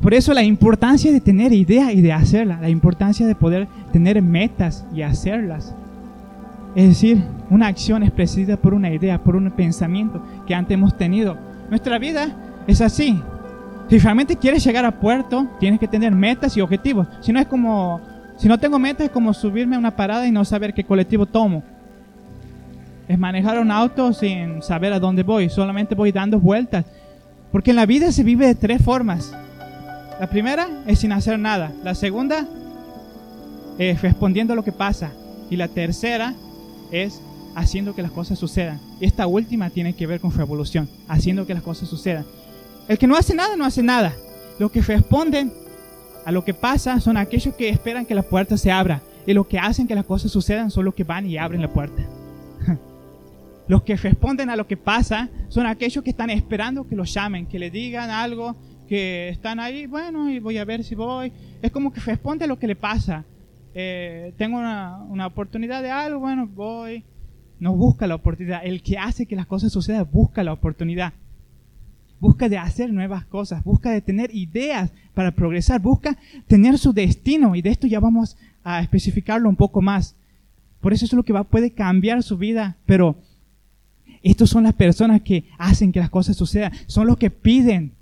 Por 0.00 0.14
eso 0.14 0.32
la 0.32 0.44
importancia 0.44 1.10
de 1.12 1.20
tener 1.20 1.52
ideas 1.52 1.92
y 1.92 2.00
de 2.00 2.12
hacerlas, 2.12 2.60
la 2.60 2.68
importancia 2.68 3.26
de 3.26 3.34
poder 3.34 3.66
tener 3.92 4.22
metas 4.22 4.86
y 4.94 5.02
hacerlas. 5.02 5.74
Es 6.76 6.88
decir, 6.88 7.22
una 7.50 7.66
acción 7.66 8.04
es 8.04 8.12
precedida 8.12 8.56
por 8.56 8.74
una 8.74 8.92
idea, 8.92 9.22
por 9.22 9.34
un 9.34 9.50
pensamiento 9.50 10.22
que 10.46 10.54
antes 10.54 10.74
hemos 10.74 10.96
tenido. 10.96 11.36
Nuestra 11.68 11.98
vida 11.98 12.28
es 12.68 12.80
así. 12.80 13.20
Si 13.88 13.98
realmente 13.98 14.36
quieres 14.36 14.62
llegar 14.62 14.84
a 14.84 15.00
puerto, 15.00 15.48
tienes 15.58 15.80
que 15.80 15.88
tener 15.88 16.12
metas 16.14 16.56
y 16.56 16.60
objetivos. 16.60 17.06
Si 17.20 17.32
no 17.32 17.40
es 17.40 17.46
como, 17.46 18.00
si 18.36 18.46
no 18.46 18.58
tengo 18.58 18.78
metas 18.78 19.06
es 19.06 19.10
como 19.10 19.32
subirme 19.32 19.76
a 19.76 19.78
una 19.78 19.96
parada 19.96 20.26
y 20.26 20.30
no 20.30 20.44
saber 20.44 20.74
qué 20.74 20.84
colectivo 20.84 21.24
tomo. 21.24 21.62
Es 23.08 23.18
manejar 23.18 23.58
un 23.58 23.70
auto 23.70 24.12
sin 24.12 24.62
saber 24.62 24.92
a 24.92 25.00
dónde 25.00 25.22
voy, 25.22 25.48
solamente 25.48 25.94
voy 25.94 26.12
dando 26.12 26.38
vueltas. 26.38 26.84
Porque 27.50 27.70
en 27.70 27.76
la 27.76 27.86
vida 27.86 28.12
se 28.12 28.22
vive 28.22 28.46
de 28.46 28.54
tres 28.54 28.82
formas. 28.82 29.32
La 30.20 30.28
primera 30.28 30.68
es 30.86 30.98
sin 30.98 31.12
hacer 31.12 31.38
nada. 31.38 31.72
La 31.82 31.94
segunda 31.94 32.46
es 33.78 34.02
respondiendo 34.02 34.52
a 34.52 34.56
lo 34.56 34.64
que 34.64 34.72
pasa. 34.72 35.12
Y 35.48 35.56
la 35.56 35.68
tercera 35.68 36.34
es 36.92 37.22
haciendo 37.54 37.94
que 37.94 38.02
las 38.02 38.10
cosas 38.10 38.38
sucedan. 38.38 38.80
Y 39.00 39.06
esta 39.06 39.26
última 39.26 39.70
tiene 39.70 39.94
que 39.94 40.06
ver 40.06 40.20
con 40.20 40.30
revolución, 40.32 40.90
haciendo 41.08 41.46
que 41.46 41.54
las 41.54 41.62
cosas 41.62 41.88
sucedan. 41.88 42.26
El 42.88 42.98
que 42.98 43.06
no 43.06 43.16
hace 43.16 43.34
nada, 43.34 43.54
no 43.56 43.66
hace 43.66 43.82
nada. 43.82 44.14
Los 44.58 44.72
que 44.72 44.80
responden 44.80 45.52
a 46.24 46.32
lo 46.32 46.44
que 46.44 46.54
pasa 46.54 47.00
son 47.00 47.16
aquellos 47.16 47.54
que 47.54 47.68
esperan 47.68 48.06
que 48.06 48.14
la 48.14 48.22
puerta 48.22 48.56
se 48.56 48.72
abra. 48.72 49.02
Y 49.26 49.34
los 49.34 49.46
que 49.46 49.58
hacen 49.58 49.86
que 49.86 49.94
las 49.94 50.06
cosas 50.06 50.32
sucedan 50.32 50.70
son 50.70 50.86
los 50.86 50.94
que 50.94 51.04
van 51.04 51.26
y 51.26 51.36
abren 51.36 51.60
la 51.60 51.72
puerta. 51.72 52.02
Los 53.68 53.82
que 53.82 53.96
responden 53.96 54.48
a 54.48 54.56
lo 54.56 54.66
que 54.66 54.78
pasa 54.78 55.28
son 55.48 55.66
aquellos 55.66 56.02
que 56.02 56.08
están 56.08 56.30
esperando 56.30 56.88
que 56.88 56.96
los 56.96 57.12
llamen, 57.12 57.44
que 57.44 57.58
le 57.58 57.70
digan 57.70 58.08
algo, 58.08 58.56
que 58.88 59.28
están 59.28 59.60
ahí, 59.60 59.84
bueno, 59.84 60.30
y 60.30 60.38
voy 60.38 60.56
a 60.56 60.64
ver 60.64 60.82
si 60.82 60.94
voy. 60.94 61.30
Es 61.60 61.70
como 61.70 61.92
que 61.92 62.00
responde 62.00 62.46
a 62.46 62.48
lo 62.48 62.58
que 62.58 62.66
le 62.66 62.76
pasa. 62.76 63.26
Eh, 63.74 64.32
tengo 64.38 64.56
una, 64.56 65.02
una, 65.10 65.26
oportunidad 65.26 65.82
de 65.82 65.90
algo, 65.90 66.20
bueno, 66.20 66.46
voy. 66.46 67.04
No 67.60 67.76
busca 67.76 68.06
la 68.06 68.14
oportunidad. 68.14 68.64
El 68.64 68.82
que 68.82 68.96
hace 68.96 69.26
que 69.26 69.36
las 69.36 69.46
cosas 69.46 69.70
sucedan 69.70 70.08
busca 70.10 70.42
la 70.42 70.54
oportunidad. 70.54 71.12
Busca 72.20 72.48
de 72.48 72.58
hacer 72.58 72.92
nuevas 72.92 73.24
cosas, 73.24 73.62
busca 73.62 73.90
de 73.90 74.00
tener 74.00 74.34
ideas 74.34 74.92
para 75.14 75.32
progresar, 75.32 75.80
busca 75.80 76.16
tener 76.46 76.78
su 76.78 76.92
destino. 76.92 77.54
Y 77.54 77.62
de 77.62 77.70
esto 77.70 77.86
ya 77.86 78.00
vamos 78.00 78.36
a 78.64 78.80
especificarlo 78.80 79.48
un 79.48 79.56
poco 79.56 79.80
más. 79.80 80.16
Por 80.80 80.92
eso 80.92 81.04
es 81.04 81.12
lo 81.12 81.22
que 81.22 81.32
va, 81.32 81.44
puede 81.44 81.72
cambiar 81.72 82.22
su 82.22 82.36
vida, 82.38 82.76
pero 82.86 83.16
estos 84.22 84.50
son 84.50 84.64
las 84.64 84.74
personas 84.74 85.22
que 85.22 85.44
hacen 85.58 85.92
que 85.92 86.00
las 86.00 86.10
cosas 86.10 86.36
sucedan, 86.36 86.72
son 86.86 87.06
los 87.06 87.16
que 87.16 87.30
piden, 87.30 87.92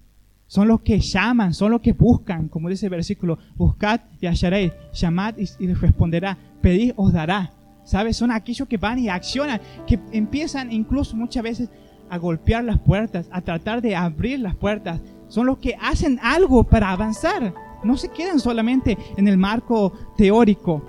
son 0.46 0.68
los 0.68 0.80
que 0.80 1.00
llaman, 1.00 1.54
son 1.54 1.72
los 1.72 1.80
que 1.80 1.92
buscan, 1.92 2.48
como 2.48 2.68
dice 2.68 2.86
el 2.86 2.90
versículo, 2.90 3.38
buscad 3.56 4.00
y 4.20 4.26
hallaréis, 4.26 4.72
llamad 4.92 5.34
y, 5.38 5.66
les 5.66 5.80
responderá, 5.80 6.38
pedid 6.60 6.92
os 6.96 7.12
dará. 7.12 7.52
¿Sabes? 7.84 8.16
Son 8.16 8.32
aquellos 8.32 8.66
que 8.66 8.78
van 8.78 8.98
y 8.98 9.08
accionan, 9.08 9.60
que 9.86 10.00
empiezan 10.10 10.72
incluso 10.72 11.16
muchas 11.16 11.44
veces 11.44 11.70
a 12.10 12.18
golpear 12.18 12.64
las 12.64 12.78
puertas, 12.78 13.26
a 13.30 13.40
tratar 13.40 13.82
de 13.82 13.96
abrir 13.96 14.40
las 14.40 14.54
puertas. 14.54 15.00
Son 15.28 15.46
los 15.46 15.58
que 15.58 15.76
hacen 15.80 16.18
algo 16.22 16.64
para 16.64 16.90
avanzar. 16.90 17.52
No 17.84 17.96
se 17.96 18.08
quedan 18.08 18.40
solamente 18.40 18.96
en 19.16 19.28
el 19.28 19.36
marco 19.36 19.92
teórico. 20.16 20.82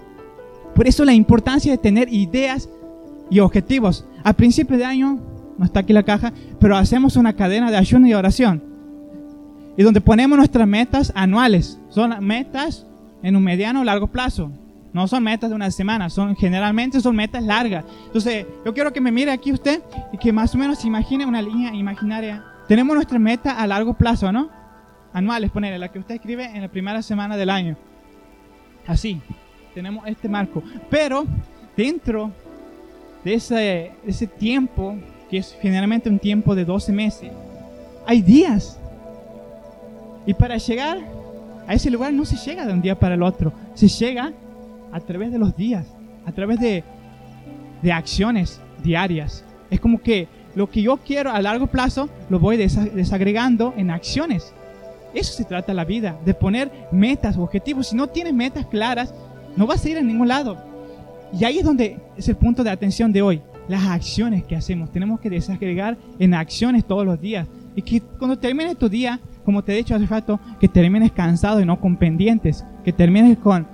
Por 0.76 0.88
eso 0.88 1.06
la 1.06 1.14
importancia 1.14 1.72
de 1.72 1.78
tener 1.78 2.12
ideas 2.14 2.70
y 3.30 3.40
objetivos. 3.40 4.06
A 4.24 4.34
principio 4.34 4.78
de 4.78 4.86
año, 4.86 5.20
no 5.58 5.66
está 5.66 5.80
aquí 5.80 5.94
la 5.94 6.04
caja, 6.04 6.34
pero 6.60 6.78
hacemos 6.78 7.16
una 7.16 7.34
cadena 7.34 7.72
de 7.72 7.78
ayuno 7.78 8.08
y 8.08 8.14
oración. 8.14 8.64
Y 9.76 9.84
donde 9.84 10.02
ponemos 10.02 10.38
nuestras 10.38 10.68
metas 10.68 11.12
anuales. 11.16 11.80
Son 11.90 12.14
metas 12.26 12.86
en 13.24 13.36
un 13.36 13.44
mediano 13.44 13.82
o 13.82 13.84
largo 13.84 14.08
plazo. 14.08 14.52
No 14.98 15.08
son 15.08 15.22
metas 15.22 15.52
de 15.52 15.56
una 15.56 15.70
semana, 15.70 16.10
son 16.10 16.36
generalmente 16.36 17.00
son 17.02 17.16
metas 17.16 17.44
largas. 17.44 17.86
Entonces, 18.08 18.48
yo 18.66 18.74
quiero 18.74 18.92
que 18.92 19.00
me 19.00 19.12
mire 19.12 19.30
aquí 19.30 19.52
usted 19.52 19.80
y 20.12 20.18
que 20.18 20.34
más 20.34 20.56
o 20.56 20.58
menos 20.58 20.80
se 20.80 20.88
imagine 20.88 21.24
una 21.24 21.40
línea 21.40 21.72
imaginaria. 21.72 22.44
Tenemos 22.68 22.96
nuestra 22.96 23.20
meta 23.20 23.52
a 23.52 23.68
largo 23.68 23.94
plazo, 23.94 24.32
¿no? 24.32 24.50
Anuales, 25.14 25.52
ponerle 25.52 25.78
la 25.78 25.92
que 25.92 26.00
usted 26.00 26.16
escribe 26.16 26.46
en 26.46 26.64
la 26.64 26.68
primera 26.68 27.04
semana 27.04 27.38
del 27.38 27.52
año. 27.52 27.78
Así, 28.88 29.22
tenemos 29.76 30.04
este 30.08 30.28
marco. 30.28 30.64
Pero 30.90 31.28
dentro 31.76 32.32
de 33.24 33.36
ese, 33.36 33.92
ese 34.04 34.26
tiempo, 34.26 34.96
que 35.30 35.38
es 35.38 35.56
generalmente 35.62 36.10
un 36.10 36.18
tiempo 36.18 36.56
de 36.56 36.66
12 36.66 36.92
meses, 36.92 37.32
hay 38.08 38.24
días. 38.24 38.80
Y 40.26 40.34
para 40.34 40.58
llegar 40.58 40.98
a 41.68 41.76
ese 41.76 41.92
lugar 41.92 42.12
no 42.14 42.26
se 42.26 42.36
llega 42.36 42.66
de 42.66 42.74
un 42.74 42.82
día 42.82 42.98
para 42.98 43.14
el 43.14 43.22
otro, 43.22 43.54
se 43.76 43.88
llega 43.88 44.34
a 44.92 45.00
través 45.00 45.32
de 45.32 45.40
los 45.40 45.56
días, 45.56 45.88
a 46.26 46.32
través 46.32 46.60
de, 46.60 46.84
de 47.82 47.92
acciones 47.92 48.62
diarias. 48.84 49.44
Es 49.70 49.80
como 49.80 50.02
que 50.02 50.28
lo 50.56 50.70
que 50.70 50.82
yo 50.82 50.98
quiero 50.98 51.32
a 51.32 51.42
largo 51.42 51.68
plazo 51.68 52.10
lo 52.30 52.40
voy 52.40 52.58
desagregando 52.58 53.74
en 53.78 53.92
acciones. 53.92 54.54
Eso 55.14 55.34
se 55.34 55.46
trata 55.46 55.74
la 55.74 55.86
vida, 55.86 56.20
de 56.26 56.34
poner 56.34 56.72
metas, 56.92 57.38
objetivos. 57.38 57.88
Si 57.88 57.96
no 57.96 58.08
tienes 58.08 58.34
metas 58.34 58.66
claras, 58.66 59.14
no 59.56 59.66
vas 59.66 59.84
a 59.86 59.90
ir 59.90 59.98
a 59.98 60.02
ningún 60.02 60.28
lado. 60.28 60.58
Y 61.32 61.44
ahí 61.44 61.60
es 61.60 61.66
donde 61.66 62.00
es 62.16 62.28
el 62.28 62.36
punto 62.36 62.64
de 62.64 62.70
atención 62.70 63.12
de 63.12 63.22
hoy. 63.22 63.42
Las 63.68 63.86
acciones 63.86 64.44
que 64.46 64.56
hacemos. 64.56 64.92
Tenemos 64.92 65.20
que 65.20 65.30
desagregar 65.30 65.98
en 66.20 66.34
acciones 66.34 66.86
todos 66.86 67.06
los 67.06 67.20
días. 67.20 67.48
Y 67.76 67.82
que 67.82 68.02
cuando 68.02 68.38
termine 68.38 68.76
tu 68.76 68.90
día, 68.90 69.20
como 69.44 69.64
te 69.64 69.74
he 69.74 69.78
dicho 69.78 69.96
hace 69.96 70.06
rato, 70.06 70.40
que 70.60 70.68
termines 70.68 71.12
cansado 71.12 71.60
y 71.60 71.66
no 71.66 71.80
con 71.80 71.98
pendientes. 71.98 72.66
Que 72.84 72.94
termines 72.94 73.38
con 73.38 73.68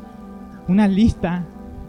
una 0.67 0.87
lista 0.87 1.43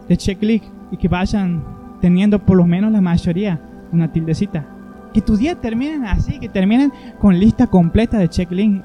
de 0.08 0.16
checklist 0.16 0.64
y 0.90 0.96
que 0.96 1.08
vayan 1.08 1.62
teniendo 2.00 2.38
por 2.38 2.56
lo 2.56 2.66
menos 2.66 2.92
la 2.92 3.00
mayoría 3.00 3.60
una 3.92 4.12
tildecita. 4.12 4.66
Que 5.12 5.20
tu 5.20 5.36
día 5.36 5.54
terminen 5.54 6.04
así, 6.04 6.38
que 6.38 6.48
terminen 6.48 6.92
con 7.20 7.38
lista 7.38 7.66
completa 7.66 8.18
de 8.18 8.28
checklist. 8.28 8.84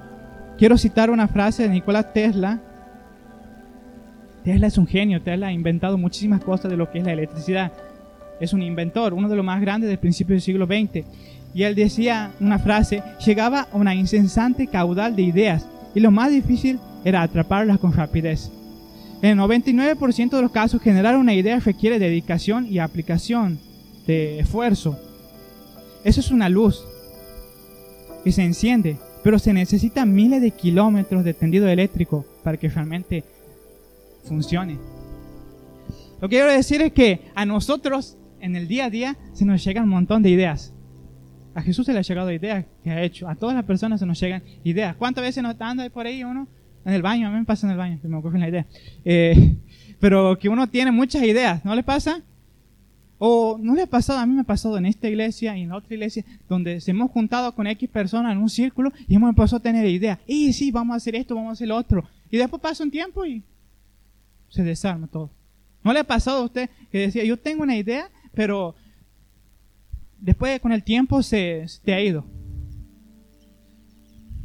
Quiero 0.57 0.77
citar 0.77 1.09
una 1.09 1.27
frase 1.27 1.63
de 1.63 1.69
Nikola 1.69 2.03
Tesla 2.13 2.59
Tesla 4.43 4.67
es 4.67 4.77
un 4.77 4.87
genio, 4.87 5.21
Tesla 5.21 5.47
ha 5.47 5.51
inventado 5.51 5.97
muchísimas 5.97 6.43
cosas 6.43 6.71
de 6.71 6.77
lo 6.77 6.89
que 6.89 6.99
es 6.99 7.05
la 7.05 7.13
electricidad. 7.13 7.71
Es 8.39 8.53
un 8.53 8.61
inventor, 8.61 9.13
uno 9.13 9.27
de 9.27 9.35
los 9.35 9.45
más 9.45 9.59
grandes 9.59 9.89
del 9.89 9.99
principio 9.99 10.33
del 10.33 10.41
siglo 10.41 10.65
XX. 10.65 11.05
Y 11.53 11.63
él 11.63 11.75
decía 11.75 12.31
una 12.39 12.59
frase, 12.59 13.03
llegaba 13.25 13.67
a 13.71 13.77
una 13.77 13.95
incesante 13.95 14.67
caudal 14.67 15.15
de 15.15 15.23
ideas 15.23 15.67
y 15.93 15.99
lo 15.99 16.11
más 16.11 16.31
difícil 16.31 16.79
era 17.03 17.21
atraparlas 17.21 17.79
con 17.79 17.93
rapidez. 17.93 18.51
En 19.21 19.37
el 19.37 19.45
99% 19.45 20.29
de 20.29 20.41
los 20.41 20.51
casos, 20.51 20.81
generar 20.81 21.17
una 21.17 21.33
idea 21.33 21.59
requiere 21.59 21.99
dedicación 21.99 22.65
y 22.67 22.79
aplicación 22.79 23.59
de 24.07 24.39
esfuerzo. 24.39 24.97
Eso 26.05 26.21
es 26.21 26.31
una 26.31 26.47
luz 26.47 26.85
que 28.23 28.31
se 28.31 28.43
enciende, 28.43 28.97
pero 29.23 29.37
se 29.37 29.51
necesitan 29.51 30.13
miles 30.13 30.41
de 30.41 30.51
kilómetros 30.51 31.25
de 31.25 31.33
tendido 31.33 31.67
eléctrico 31.67 32.25
para 32.43 32.57
que 32.57 32.69
realmente 32.69 33.25
funcione. 34.23 34.77
Lo 36.21 36.29
que 36.29 36.37
quiero 36.37 36.51
decir 36.51 36.81
es 36.81 36.93
que 36.93 37.21
a 37.35 37.45
nosotros 37.45 38.17
en 38.39 38.55
el 38.55 38.67
día 38.69 38.85
a 38.85 38.89
día 38.89 39.17
se 39.33 39.43
nos 39.43 39.63
llegan 39.63 39.83
un 39.83 39.89
montón 39.89 40.23
de 40.23 40.29
ideas. 40.29 40.73
A 41.55 41.61
Jesús 41.61 41.85
se 41.85 41.91
le 41.93 41.99
ha 41.99 42.03
llegado 42.03 42.31
ideas 42.31 42.65
que 42.83 42.91
ha 42.91 43.01
hecho. 43.01 43.27
A 43.27 43.35
todas 43.35 43.55
las 43.55 43.65
personas 43.65 43.99
se 43.99 44.05
nos 44.05 44.19
llegan 44.19 44.43
ideas. 44.63 44.95
¿Cuántas 44.95 45.23
veces 45.23 45.43
nos 45.43 45.59
anda 45.59 45.89
por 45.89 46.05
ahí 46.05 46.23
uno? 46.23 46.47
En 46.85 46.93
el 46.93 47.01
baño, 47.01 47.27
a 47.27 47.31
mí 47.31 47.37
me 47.37 47.45
pasa 47.45 47.67
en 47.67 47.71
el 47.71 47.77
baño, 47.77 47.99
que 48.01 48.07
me 48.07 48.17
ocurre 48.17 48.39
la 48.39 48.49
idea. 48.49 48.65
Eh, 49.05 49.55
pero 49.99 50.37
que 50.39 50.49
uno 50.49 50.67
tiene 50.67 50.91
muchas 50.91 51.23
ideas, 51.23 51.63
¿no 51.65 51.75
le 51.75 51.83
pasa? 51.83 52.21
O 53.17 53.57
no 53.61 53.75
le 53.75 53.81
ha 53.81 53.87
pasado, 53.87 54.19
a 54.19 54.25
mí 54.25 54.33
me 54.33 54.41
ha 54.41 54.45
pasado 54.45 54.77
en 54.77 54.85
esta 54.85 55.09
iglesia 55.09 55.57
y 55.57 55.63
en 55.63 55.73
otra 55.73 55.93
iglesia, 55.93 56.23
donde 56.47 56.79
se 56.79 56.91
hemos 56.91 57.11
juntado 57.11 57.53
con 57.53 57.67
X 57.67 57.89
personas 57.89 58.31
en 58.31 58.37
un 58.37 58.49
círculo 58.49 58.93
y 59.09 59.15
hemos 59.15 59.29
empezado 59.29 59.57
a 59.57 59.61
tener 59.61 59.85
ideas. 59.87 60.19
Y 60.25 60.53
sí, 60.53 60.71
vamos 60.71 60.93
a 60.93 60.97
hacer 60.97 61.15
esto, 61.15 61.35
vamos 61.35 61.49
a 61.49 61.53
hacer 61.53 61.67
lo 61.67 61.75
otro. 61.75 62.05
Y 62.31 62.37
después 62.37 62.61
pasa 62.61 62.83
un 62.83 62.91
tiempo 62.91 63.25
y 63.25 63.43
se 64.47 64.63
desarma 64.63 65.07
todo. 65.07 65.29
¿No 65.83 65.91
le 65.91 65.99
ha 65.99 66.05
pasado 66.05 66.39
a 66.39 66.45
usted 66.45 66.69
que 66.91 66.99
decía, 66.99 67.25
yo 67.25 67.37
tengo 67.37 67.63
una 67.63 67.75
idea, 67.75 68.09
pero 68.33 68.75
después 70.19 70.59
con 70.61 70.71
el 70.71 70.83
tiempo 70.83 71.21
se, 71.21 71.65
te 71.83 71.93
ha 71.93 72.01
ido? 72.01 72.25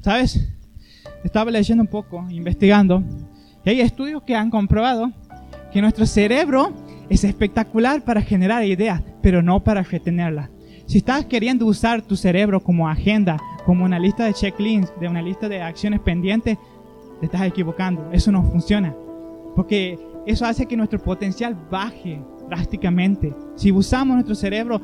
¿Sabes? 0.02 0.48
Estaba 1.24 1.50
leyendo 1.50 1.82
un 1.82 1.88
poco, 1.88 2.24
investigando, 2.30 3.02
y 3.64 3.70
hay 3.70 3.80
estudios 3.80 4.22
que 4.22 4.36
han 4.36 4.50
comprobado 4.50 5.10
que 5.72 5.80
nuestro 5.80 6.06
cerebro 6.06 6.72
es 7.08 7.24
espectacular 7.24 8.02
para 8.04 8.22
generar 8.22 8.64
ideas, 8.64 9.02
pero 9.22 9.42
no 9.42 9.64
para 9.64 9.82
retenerlas. 9.82 10.50
Si 10.86 10.98
estás 10.98 11.24
queriendo 11.24 11.66
usar 11.66 12.02
tu 12.02 12.14
cerebro 12.14 12.60
como 12.60 12.88
agenda, 12.88 13.38
como 13.64 13.84
una 13.84 13.98
lista 13.98 14.24
de 14.24 14.34
checklists, 14.34 14.92
de 15.00 15.08
una 15.08 15.22
lista 15.22 15.48
de 15.48 15.62
acciones 15.62 16.00
pendientes, 16.00 16.58
te 17.20 17.26
estás 17.26 17.42
equivocando. 17.42 18.10
Eso 18.12 18.30
no 18.30 18.42
funciona. 18.42 18.94
Porque 19.56 19.98
eso 20.26 20.44
hace 20.44 20.66
que 20.66 20.76
nuestro 20.76 20.98
potencial 20.98 21.54
baje 21.70 22.22
drásticamente. 22.48 23.34
Si 23.56 23.72
usamos 23.72 24.14
nuestro 24.14 24.34
cerebro 24.34 24.80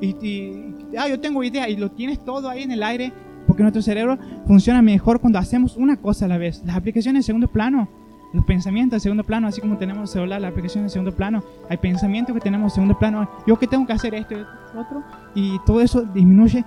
y, 0.00 0.52
ah, 0.98 1.08
yo 1.08 1.20
tengo 1.20 1.44
idea 1.44 1.68
y 1.68 1.76
lo 1.76 1.90
tienes 1.92 2.24
todo 2.24 2.48
ahí 2.48 2.64
en 2.64 2.72
el 2.72 2.82
aire, 2.82 3.12
porque 3.54 3.62
nuestro 3.62 3.82
cerebro 3.82 4.18
funciona 4.48 4.82
mejor 4.82 5.20
cuando 5.20 5.38
hacemos 5.38 5.76
una 5.76 5.96
cosa 5.96 6.24
a 6.24 6.28
la 6.28 6.38
vez. 6.38 6.60
Las 6.66 6.74
aplicaciones 6.74 7.20
de 7.20 7.26
segundo 7.26 7.46
plano, 7.46 7.86
los 8.32 8.44
pensamientos 8.44 8.96
de 8.96 9.00
segundo 9.00 9.22
plano, 9.22 9.46
así 9.46 9.60
como 9.60 9.78
tenemos 9.78 10.02
el 10.02 10.08
celular, 10.08 10.40
la 10.40 10.48
aplicación 10.48 10.82
de 10.82 10.90
segundo 10.90 11.14
plano, 11.14 11.44
hay 11.70 11.76
pensamientos 11.76 12.34
que 12.34 12.40
tenemos 12.40 12.72
de 12.72 12.74
segundo 12.74 12.98
plano. 12.98 13.30
Yo 13.46 13.56
que 13.56 13.68
tengo 13.68 13.86
que 13.86 13.92
hacer 13.92 14.12
esto 14.16 14.34
y 14.34 14.76
otro, 14.76 15.04
y 15.36 15.60
todo 15.64 15.80
eso 15.80 16.02
disminuye 16.02 16.64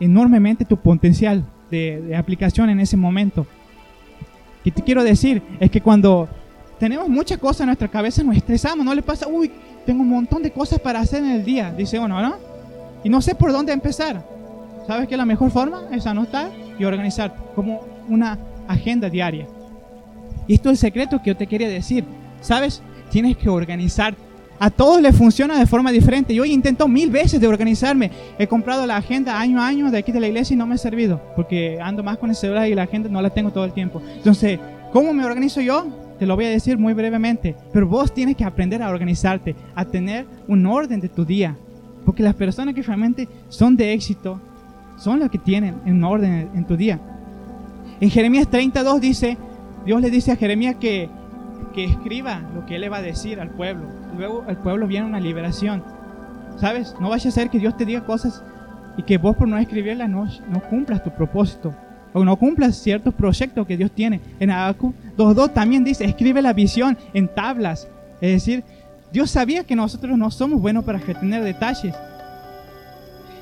enormemente 0.00 0.64
tu 0.64 0.78
potencial 0.78 1.44
de, 1.70 2.00
de 2.00 2.16
aplicación 2.16 2.70
en 2.70 2.80
ese 2.80 2.96
momento. 2.96 3.46
¿Qué 4.64 4.70
te 4.70 4.80
quiero 4.80 5.04
decir? 5.04 5.42
Es 5.60 5.70
que 5.70 5.82
cuando 5.82 6.30
tenemos 6.78 7.10
muchas 7.10 7.36
cosas 7.36 7.60
en 7.60 7.66
nuestra 7.66 7.88
cabeza, 7.88 8.22
nos 8.22 8.38
estresamos, 8.38 8.86
no 8.86 8.94
le 8.94 9.02
pasa, 9.02 9.28
uy, 9.28 9.50
tengo 9.84 10.00
un 10.00 10.08
montón 10.08 10.42
de 10.42 10.50
cosas 10.50 10.78
para 10.78 11.00
hacer 11.00 11.22
en 11.22 11.32
el 11.32 11.44
día, 11.44 11.74
dice 11.76 11.98
uno, 11.98 12.22
¿no? 12.22 12.36
Y 13.04 13.10
no 13.10 13.20
sé 13.20 13.34
por 13.34 13.52
dónde 13.52 13.74
empezar. 13.74 14.39
¿Sabes 14.86 15.08
que 15.08 15.16
la 15.16 15.24
mejor 15.24 15.50
forma 15.50 15.82
es 15.92 16.06
anotar 16.06 16.50
y 16.78 16.84
organizar 16.84 17.34
como 17.54 17.80
una 18.08 18.38
agenda 18.66 19.08
diaria? 19.08 19.46
Y 20.46 20.54
esto 20.54 20.70
es 20.70 20.72
el 20.74 20.78
secreto 20.78 21.20
que 21.22 21.30
yo 21.30 21.36
te 21.36 21.46
quería 21.46 21.68
decir. 21.68 22.04
¿Sabes? 22.40 22.82
Tienes 23.10 23.36
que 23.36 23.48
organizar. 23.48 24.14
A 24.58 24.68
todos 24.70 25.00
les 25.00 25.16
funciona 25.16 25.58
de 25.58 25.66
forma 25.66 25.90
diferente. 25.92 26.34
Yo 26.34 26.44
intento 26.44 26.88
mil 26.88 27.10
veces 27.10 27.40
de 27.40 27.46
organizarme. 27.46 28.10
He 28.38 28.46
comprado 28.46 28.86
la 28.86 28.96
agenda 28.96 29.38
año 29.38 29.60
a 29.60 29.66
año 29.66 29.90
de 29.90 29.98
aquí 29.98 30.12
de 30.12 30.20
la 30.20 30.26
iglesia 30.26 30.54
y 30.54 30.56
no 30.56 30.66
me 30.66 30.74
ha 30.74 30.78
servido. 30.78 31.20
Porque 31.36 31.78
ando 31.80 32.02
más 32.02 32.18
con 32.18 32.30
el 32.30 32.36
celular 32.36 32.68
y 32.68 32.74
la 32.74 32.82
agenda 32.82 33.08
no 33.08 33.22
la 33.22 33.30
tengo 33.30 33.52
todo 33.52 33.64
el 33.64 33.72
tiempo. 33.72 34.02
Entonces, 34.16 34.58
¿cómo 34.92 35.12
me 35.12 35.24
organizo 35.24 35.60
yo? 35.60 35.86
Te 36.18 36.26
lo 36.26 36.36
voy 36.36 36.46
a 36.46 36.50
decir 36.50 36.76
muy 36.76 36.92
brevemente. 36.92 37.54
Pero 37.72 37.86
vos 37.86 38.12
tienes 38.12 38.36
que 38.36 38.44
aprender 38.44 38.82
a 38.82 38.90
organizarte, 38.90 39.54
a 39.74 39.84
tener 39.84 40.26
un 40.48 40.66
orden 40.66 41.00
de 41.00 41.08
tu 41.08 41.24
día. 41.24 41.56
Porque 42.04 42.22
las 42.22 42.34
personas 42.34 42.74
que 42.74 42.82
realmente 42.82 43.28
son 43.48 43.76
de 43.76 43.92
éxito 43.92 44.40
son 45.00 45.18
las 45.18 45.30
que 45.30 45.38
tienen 45.38 45.80
un 45.86 46.04
orden 46.04 46.50
en 46.54 46.64
tu 46.66 46.76
día. 46.76 47.00
En 48.00 48.10
Jeremías 48.10 48.48
32 48.48 49.00
dice, 49.00 49.38
Dios 49.84 50.00
le 50.00 50.10
dice 50.10 50.32
a 50.32 50.36
Jeremías 50.36 50.76
que, 50.78 51.08
que 51.74 51.84
escriba 51.84 52.42
lo 52.54 52.66
que 52.66 52.76
él 52.76 52.82
le 52.82 52.90
va 52.90 52.98
a 52.98 53.02
decir 53.02 53.40
al 53.40 53.50
pueblo. 53.50 53.86
Luego 54.16 54.44
el 54.46 54.58
pueblo 54.58 54.86
viene 54.86 55.06
una 55.06 55.18
liberación. 55.18 55.82
¿Sabes? 56.58 56.94
No 57.00 57.08
vaya 57.08 57.28
a 57.28 57.32
ser 57.32 57.48
que 57.48 57.58
Dios 57.58 57.76
te 57.76 57.86
diga 57.86 58.04
cosas 58.04 58.42
y 58.98 59.02
que 59.02 59.16
vos 59.16 59.36
por 59.36 59.48
no 59.48 59.56
escribirlas 59.56 60.10
no, 60.10 60.28
no 60.50 60.60
cumplas 60.68 61.02
tu 61.02 61.10
propósito 61.10 61.74
o 62.12 62.24
no 62.24 62.36
cumplas 62.36 62.76
ciertos 62.76 63.14
proyectos 63.14 63.66
que 63.66 63.78
Dios 63.78 63.90
tiene. 63.92 64.20
En 64.38 64.50
Habacuc 64.50 64.94
2.2 65.16 65.54
también 65.54 65.82
dice, 65.82 66.04
escribe 66.04 66.42
la 66.42 66.52
visión 66.52 66.98
en 67.14 67.28
tablas. 67.28 67.88
Es 68.20 68.32
decir, 68.32 68.64
Dios 69.12 69.30
sabía 69.30 69.64
que 69.64 69.76
nosotros 69.76 70.18
no 70.18 70.30
somos 70.30 70.60
buenos 70.60 70.84
para 70.84 70.98
retener 70.98 71.42
detalles. 71.42 71.94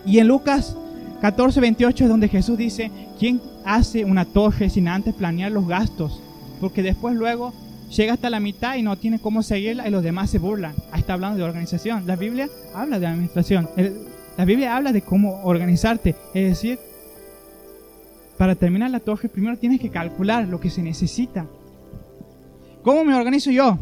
Y 0.06 0.20
en 0.20 0.28
Lucas 0.28 0.76
14.28 1.20 2.02
es 2.02 2.08
donde 2.08 2.28
Jesús 2.28 2.56
dice, 2.56 2.90
¿quién 3.18 3.40
hace 3.64 4.04
una 4.04 4.24
torre 4.24 4.70
sin 4.70 4.86
antes 4.86 5.14
planear 5.14 5.50
los 5.50 5.66
gastos? 5.66 6.22
Porque 6.60 6.82
después 6.82 7.16
luego 7.16 7.52
llega 7.90 8.12
hasta 8.12 8.30
la 8.30 8.38
mitad 8.38 8.76
y 8.76 8.82
no 8.82 8.96
tiene 8.96 9.18
cómo 9.18 9.42
seguirla 9.42 9.88
y 9.88 9.90
los 9.90 10.02
demás 10.02 10.30
se 10.30 10.38
burlan. 10.38 10.74
Ahí 10.92 11.00
está 11.00 11.14
hablando 11.14 11.38
de 11.38 11.44
organización. 11.44 12.06
La 12.06 12.16
Biblia 12.16 12.48
habla 12.74 12.98
de 12.98 13.06
administración. 13.06 13.68
la 14.36 14.44
Biblia 14.44 14.76
habla 14.76 14.92
de 14.92 15.02
cómo 15.02 15.42
organizarte. 15.42 16.14
Es 16.34 16.48
decir, 16.50 16.78
para 18.36 18.54
terminar 18.54 18.90
la 18.90 19.00
torre, 19.00 19.28
primero 19.28 19.58
tienes 19.58 19.80
que 19.80 19.90
calcular 19.90 20.46
lo 20.46 20.60
que 20.60 20.70
se 20.70 20.82
necesita. 20.82 21.46
¿Cómo 22.82 23.04
me 23.04 23.14
organizo 23.14 23.50
yo? 23.50 23.76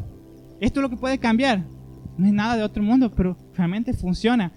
Esto 0.59 0.81
es 0.81 0.83
lo 0.83 0.89
que 0.89 0.97
puede 0.97 1.19
cambiar. 1.19 1.65
No 2.17 2.27
es 2.27 2.33
nada 2.33 2.57
de 2.57 2.63
otro 2.63 2.83
mundo, 2.83 3.13
pero 3.15 3.37
realmente 3.55 3.93
funciona. 3.93 4.53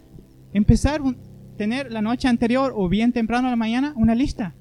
Empezar 0.54 1.02
a 1.02 1.14
tener 1.60 1.92
la 1.92 2.02
noche 2.02 2.30
anterior 2.30 2.72
o 2.74 2.88
bien 2.88 3.12
temprano 3.12 3.50
a 3.50 3.52
la 3.52 3.58
mañana 3.58 3.92
una 3.98 4.16
lista. 4.16 4.56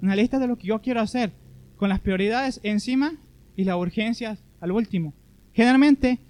Una 0.00 0.16
lista 0.16 0.38
de 0.38 0.46
lo 0.46 0.56
que 0.56 0.66
yo 0.66 0.80
quiero 0.80 1.02
hacer, 1.02 1.30
con 1.76 1.90
las 1.90 2.00
prioridades 2.00 2.58
encima 2.62 3.12
y 3.54 3.64
las 3.64 3.76
urgencias 3.76 4.42
al 4.58 4.72
último. 4.72 5.12
Generalmente, 5.52 6.20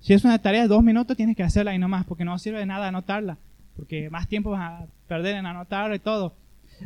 si 0.00 0.14
es 0.14 0.24
una 0.24 0.38
tarea 0.38 0.62
de 0.62 0.68
dos 0.68 0.82
minutos, 0.82 1.14
tienes 1.14 1.36
que 1.36 1.42
hacerla 1.42 1.74
y 1.74 1.78
no 1.78 1.88
más, 1.88 2.06
porque 2.06 2.24
no 2.24 2.38
sirve 2.38 2.58
de 2.58 2.64
nada 2.64 2.88
anotarla, 2.88 3.36
porque 3.76 4.08
más 4.08 4.28
tiempo 4.28 4.52
vas 4.52 4.62
a 4.62 4.86
perder 5.08 5.36
en 5.36 5.44
anotarla 5.44 5.94
y 5.94 5.98
todo. 5.98 6.34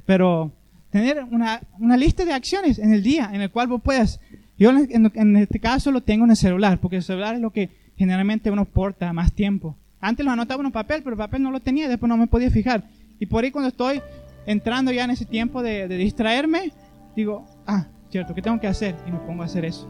Pero 0.05 0.53
tener 0.90 1.22
una, 1.31 1.61
una, 1.79 1.96
lista 1.96 2.24
de 2.24 2.33
acciones 2.33 2.81
en 2.81 2.92
el 2.92 3.05
día 3.05 3.31
en 3.33 3.40
el 3.40 3.53
cual 3.53 3.68
vos 3.68 3.83
puedas. 3.83 4.18
Yo 4.59 4.70
en, 4.70 5.37
este 5.37 5.61
caso 5.61 5.92
lo 5.92 6.00
tengo 6.00 6.24
en 6.24 6.33
el 6.33 6.37
celular, 6.37 6.81
porque 6.81 6.96
el 6.96 7.05
celular 7.05 7.37
es 7.37 7.40
lo 7.40 7.53
que 7.53 7.70
generalmente 7.96 8.50
uno 8.50 8.64
porta 8.64 9.12
más 9.12 9.33
tiempo. 9.33 9.76
Antes 10.01 10.25
lo 10.25 10.33
anotaba 10.33 10.61
en 10.61 10.67
un 10.67 10.73
papel, 10.73 11.03
pero 11.03 11.15
el 11.15 11.19
papel 11.19 11.43
no 11.43 11.51
lo 11.51 11.61
tenía 11.61 11.89
después 11.89 12.09
no 12.09 12.17
me 12.17 12.27
podía 12.27 12.51
fijar. 12.51 12.85
Y 13.19 13.27
por 13.27 13.45
ahí 13.45 13.51
cuando 13.51 13.69
estoy 13.69 14.01
entrando 14.47 14.91
ya 14.93 15.05
en 15.05 15.11
ese 15.11 15.27
tiempo 15.27 15.63
de, 15.63 15.87
distraerme, 15.89 16.73
digo, 17.15 17.45
ah, 17.67 17.87
cierto, 18.11 18.35
¿qué 18.35 18.43
tengo 18.43 18.59
que 18.59 18.67
hacer? 18.67 18.97
Y 19.07 19.11
me 19.11 19.19
pongo 19.19 19.43
a 19.43 19.47
hacer 19.47 19.65
eso. 19.65 19.89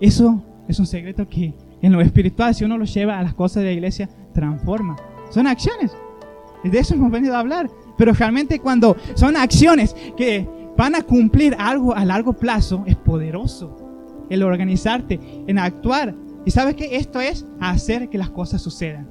Eso 0.00 0.42
es 0.66 0.78
un 0.78 0.86
secreto 0.86 1.28
que 1.28 1.52
en 1.82 1.92
lo 1.92 2.00
espiritual, 2.00 2.54
si 2.54 2.64
uno 2.64 2.78
lo 2.78 2.84
lleva 2.84 3.18
a 3.18 3.22
las 3.22 3.34
cosas 3.34 3.62
de 3.62 3.68
la 3.68 3.72
iglesia, 3.72 4.08
transforma. 4.32 4.96
Son 5.30 5.46
acciones. 5.46 5.92
De 6.64 6.78
eso 6.78 6.94
hemos 6.94 7.10
venido 7.10 7.36
a 7.36 7.40
hablar. 7.40 7.68
Pero 7.96 8.12
realmente 8.12 8.58
cuando 8.58 8.96
son 9.14 9.36
acciones 9.36 9.94
que 10.16 10.46
van 10.76 10.94
a 10.94 11.02
cumplir 11.02 11.54
algo 11.58 11.94
a 11.94 12.04
largo 12.04 12.32
plazo, 12.32 12.84
es 12.86 12.96
poderoso 12.96 13.76
el 14.30 14.42
organizarte, 14.42 15.18
en 15.46 15.58
actuar. 15.58 16.14
Y 16.48 16.50
sabes 16.50 16.76
que 16.76 16.96
esto 16.96 17.20
es 17.20 17.44
hacer 17.60 18.08
que 18.08 18.16
las 18.16 18.30
cosas 18.30 18.62
sucedan. 18.62 19.06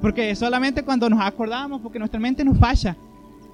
Porque 0.00 0.32
solamente 0.36 0.84
cuando 0.84 1.10
nos 1.10 1.20
acordamos, 1.20 1.80
porque 1.80 1.98
nuestra 1.98 2.20
mente 2.20 2.44
nos 2.44 2.56
falla, 2.58 2.96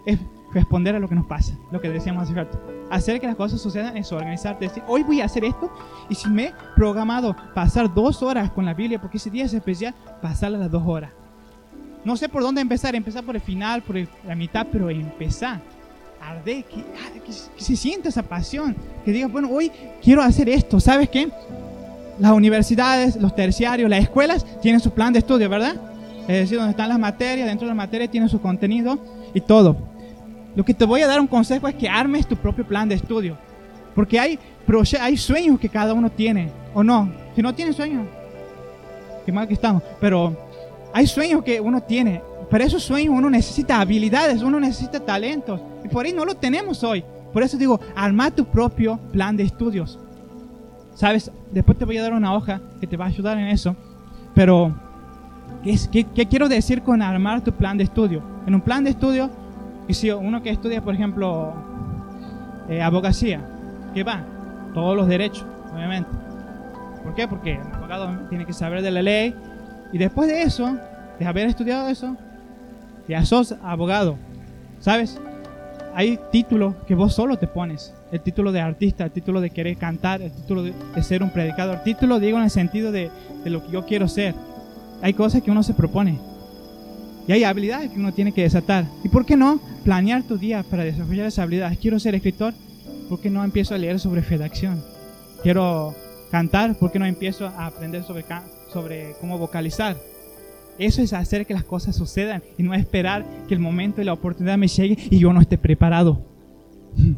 es 0.05 0.19
responder 0.53 0.95
a 0.95 0.99
lo 0.99 1.09
que 1.09 1.15
nos 1.15 1.25
pasa, 1.25 1.57
lo 1.73 1.81
que 1.81 1.89
decíamos 1.89 2.25
hace 2.25 2.35
rato. 2.35 2.61
Hacer 2.91 3.19
que 3.23 3.27
las 3.27 3.37
cosas 3.37 3.59
sucedan 3.59 3.97
es 3.97 4.13
organizarte, 4.13 4.67
decir, 4.67 4.83
hoy 4.87 5.03
voy 5.03 5.23
a 5.23 5.25
hacer 5.25 5.47
esto, 5.47 5.73
y 6.11 6.15
si 6.15 6.29
me 6.29 6.49
he 6.49 6.55
programado 6.77 7.35
pasar 7.55 7.95
dos 7.95 8.23
horas 8.23 8.51
con 8.51 8.67
la 8.67 8.75
Biblia, 8.75 9.01
porque 9.01 9.17
ese 9.17 9.31
día 9.31 9.47
es 9.47 9.55
especial, 9.55 9.95
pasarla 10.21 10.59
las 10.59 10.71
dos 10.71 10.83
horas. 10.85 11.11
No 12.05 12.19
sé 12.19 12.29
por 12.29 12.43
dónde 12.43 12.61
empezar, 12.61 12.95
empezar 12.95 13.25
por 13.25 13.35
el 13.35 13.41
final, 13.41 13.81
por 13.81 13.97
la 14.27 14.35
mitad, 14.35 14.67
pero 14.71 14.91
empezar. 14.91 15.59
Arde, 16.21 16.65
que, 16.65 16.81
ah, 16.81 17.19
que, 17.25 17.33
se 17.33 17.77
sienta 17.77 18.11
esa 18.11 18.23
pasión, 18.23 18.77
que 19.07 19.11
diga, 19.11 19.27
bueno, 19.27 19.49
hoy 19.51 19.73
quiero 20.03 20.21
hacer 20.21 20.51
esto, 20.51 20.79
¿sabes 20.81 21.09
qué? 21.09 21.33
Las 22.19 22.33
universidades, 22.33 23.17
los 23.17 23.35
terciarios, 23.35 23.91
las 23.91 24.03
escuelas 24.03 24.47
tienen 24.63 24.81
su 24.81 24.93
plan 24.93 25.13
de 25.13 25.19
estudio, 25.19 25.49
¿verdad? 25.49 25.77
Es 26.23 26.41
decir, 26.41 26.59
donde 26.59 26.71
están 26.71 26.89
las 26.89 26.99
materias, 26.99 27.47
dentro 27.47 27.67
de 27.67 27.71
las 27.71 27.77
materias 27.77 28.11
tienen 28.11 28.29
su 28.29 28.41
contenido 28.41 28.99
y 29.35 29.41
todo. 29.41 29.77
Lo 30.55 30.65
que 30.65 30.73
te 30.73 30.85
voy 30.85 31.03
a 31.03 31.07
dar 31.07 31.21
un 31.21 31.27
consejo 31.27 31.69
es 31.69 31.75
que 31.75 31.89
armes 31.89 32.27
tu 32.27 32.37
propio 32.37 32.67
plan 32.67 32.89
de 32.89 32.95
estudio. 32.95 33.37
Porque 33.95 34.19
hay, 34.19 34.39
hay 35.01 35.17
sueños 35.17 35.59
que 35.59 35.69
cada 35.69 35.93
uno 35.93 36.11
tiene, 36.11 36.51
¿o 36.73 36.83
no? 36.83 37.11
Si 37.35 37.43
no 37.43 37.55
tiene 37.55 37.73
sueños, 37.73 38.07
qué 39.27 39.33
mal 39.33 39.47
que 39.47 39.55
estamos. 39.55 39.83
Pero 40.01 40.37
hay 40.93 41.07
sueños 41.07 41.43
que 41.43 41.61
uno 41.61 41.83
tiene, 41.83 42.23
pero 42.51 42.65
esos 42.65 42.83
sueños 42.83 43.15
uno 43.17 43.29
necesita 43.29 43.81
habilidades, 43.81 44.43
uno 44.43 44.61
necesita 44.61 45.01
talentos. 45.01 45.61
Y 45.85 45.89
por 45.89 46.07
ahí 46.07 46.13
no 46.13 46.25
lo 46.25 46.37
tenemos 46.37 46.83
hoy. 46.85 47.05
Por 47.33 47.43
eso 47.43 47.57
digo, 47.57 47.81
arma 47.97 48.31
tu 48.31 48.45
propio 48.45 48.99
plan 49.13 49.37
de 49.37 49.43
estudios. 49.43 49.99
¿Sabes? 50.95 51.31
Después 51.53 51.77
te 51.77 51.85
voy 51.85 51.99
a 51.99 52.03
dar 52.03 52.13
una 52.13 52.35
hoja 52.35 52.61
que 52.81 52.87
te 52.87 52.97
va 52.97 53.07
a 53.07 53.09
ayudar 53.09 53.39
en 53.39 53.49
eso. 53.49 53.77
Pero, 54.35 54.75
¿qué, 55.63 56.05
qué, 56.05 56.27
quiero 56.27 56.49
decir 56.49 56.83
con 56.83 57.03
armar 57.03 57.43
tu 57.43 57.53
plan 57.53 57.77
de 57.77 57.85
estudio? 57.85 58.23
En 58.47 58.55
un 58.55 58.61
plan 58.61 58.85
de 58.85 58.91
estudio, 58.91 59.31
y 59.89 59.95
si 59.95 60.11
uno 60.11 60.43
que 60.43 60.51
estudia, 60.51 60.83
por 60.83 60.95
ejemplo, 60.95 61.53
eh, 62.69 62.81
abogacía, 62.81 63.41
¿qué 63.93 64.03
va? 64.03 64.25
Todos 64.73 64.97
los 64.97 65.07
derechos, 65.07 65.47
obviamente. 65.75 66.11
¿Por 67.03 67.15
qué? 67.15 67.29
Porque 67.29 67.53
el 67.55 67.75
abogado 67.75 68.29
tiene 68.29 68.47
que 68.47 68.53
saber 68.53 68.83
de 68.83 68.91
la 68.91 69.03
ley. 69.03 69.35
Y 69.93 69.99
después 69.99 70.29
de 70.29 70.43
eso, 70.43 70.79
de 71.19 71.27
haber 71.27 71.47
estudiado 71.47 71.89
eso, 71.89 72.17
ya 73.07 73.25
sos 73.25 73.55
abogado. 73.63 74.17
¿Sabes? 74.81 75.21
Hay 75.95 76.19
títulos 76.33 76.75
que 76.89 76.97
vos 76.97 77.15
solo 77.15 77.39
te 77.39 77.47
pones. 77.47 77.95
El 78.11 78.21
título 78.21 78.51
de 78.51 78.61
artista, 78.61 79.05
el 79.05 79.13
título 79.13 79.41
de 79.41 79.51
querer 79.51 79.77
cantar, 79.77 80.23
el 80.23 80.33
título 80.33 80.65
de, 80.65 80.75
ser 81.03 81.23
un 81.23 81.31
predicador. 81.31 81.85
Título 81.85 82.19
digo 82.19 82.37
en 82.39 82.45
el 82.45 82.51
sentido 82.51 82.91
de, 82.91 83.11
de 83.45 83.51
lo 83.51 83.65
que 83.65 83.71
yo 83.71 83.87
quiero 83.87 84.09
ser. 84.09 84.35
Hay 85.03 85.15
cosas 85.15 85.43
que 85.43 85.53
uno 85.53 85.63
se 85.63 85.73
propone. 85.73 86.19
Y 87.29 87.33
hay 87.33 87.45
habilidades 87.45 87.91
que 87.91 87.99
uno 87.99 88.13
tiene 88.13 88.33
que 88.33 88.43
desatar. 88.43 88.87
¿Y 89.05 89.09
por 89.09 89.25
qué 89.25 89.37
no 89.37 89.61
planear 89.85 90.25
tu 90.25 90.37
día 90.37 90.65
para 90.69 90.83
desarrollar 90.83 91.27
esas 91.27 91.45
habilidades? 91.45 91.79
Quiero 91.79 92.01
ser 92.01 92.17
escritor, 92.17 92.55
¿por 93.09 93.21
qué 93.21 93.31
no 93.31 93.45
empiezo 93.45 93.75
a 93.75 93.79
leer 93.79 94.01
sobre 94.01 94.23
fedacción? 94.23 94.83
Quiero 95.43 95.95
cantar, 96.31 96.75
¿por 96.75 96.91
qué 96.91 96.99
no 96.99 97.07
empiezo 97.07 97.47
a 97.47 97.67
aprender 97.67 98.03
sobre, 98.03 98.25
sobre 98.73 99.15
cómo 99.21 99.39
vocalizar? 99.39 99.97
Eso 100.79 101.03
es 101.03 101.13
hacer 101.13 101.47
que 101.47 101.55
las 101.55 101.65
cosas 101.65 101.97
sucedan 101.97 102.43
y 102.59 102.63
no 102.63 102.75
esperar 102.75 103.25
que 103.49 103.55
el 103.55 103.61
momento 103.61 104.01
y 104.01 104.05
la 104.05 104.13
oportunidad 104.13 104.59
me 104.59 104.69
llegue 104.69 104.97
y 105.11 105.19
yo 105.19 105.33
no 105.33 105.41
esté 105.41 105.59
preparado. 105.59 106.23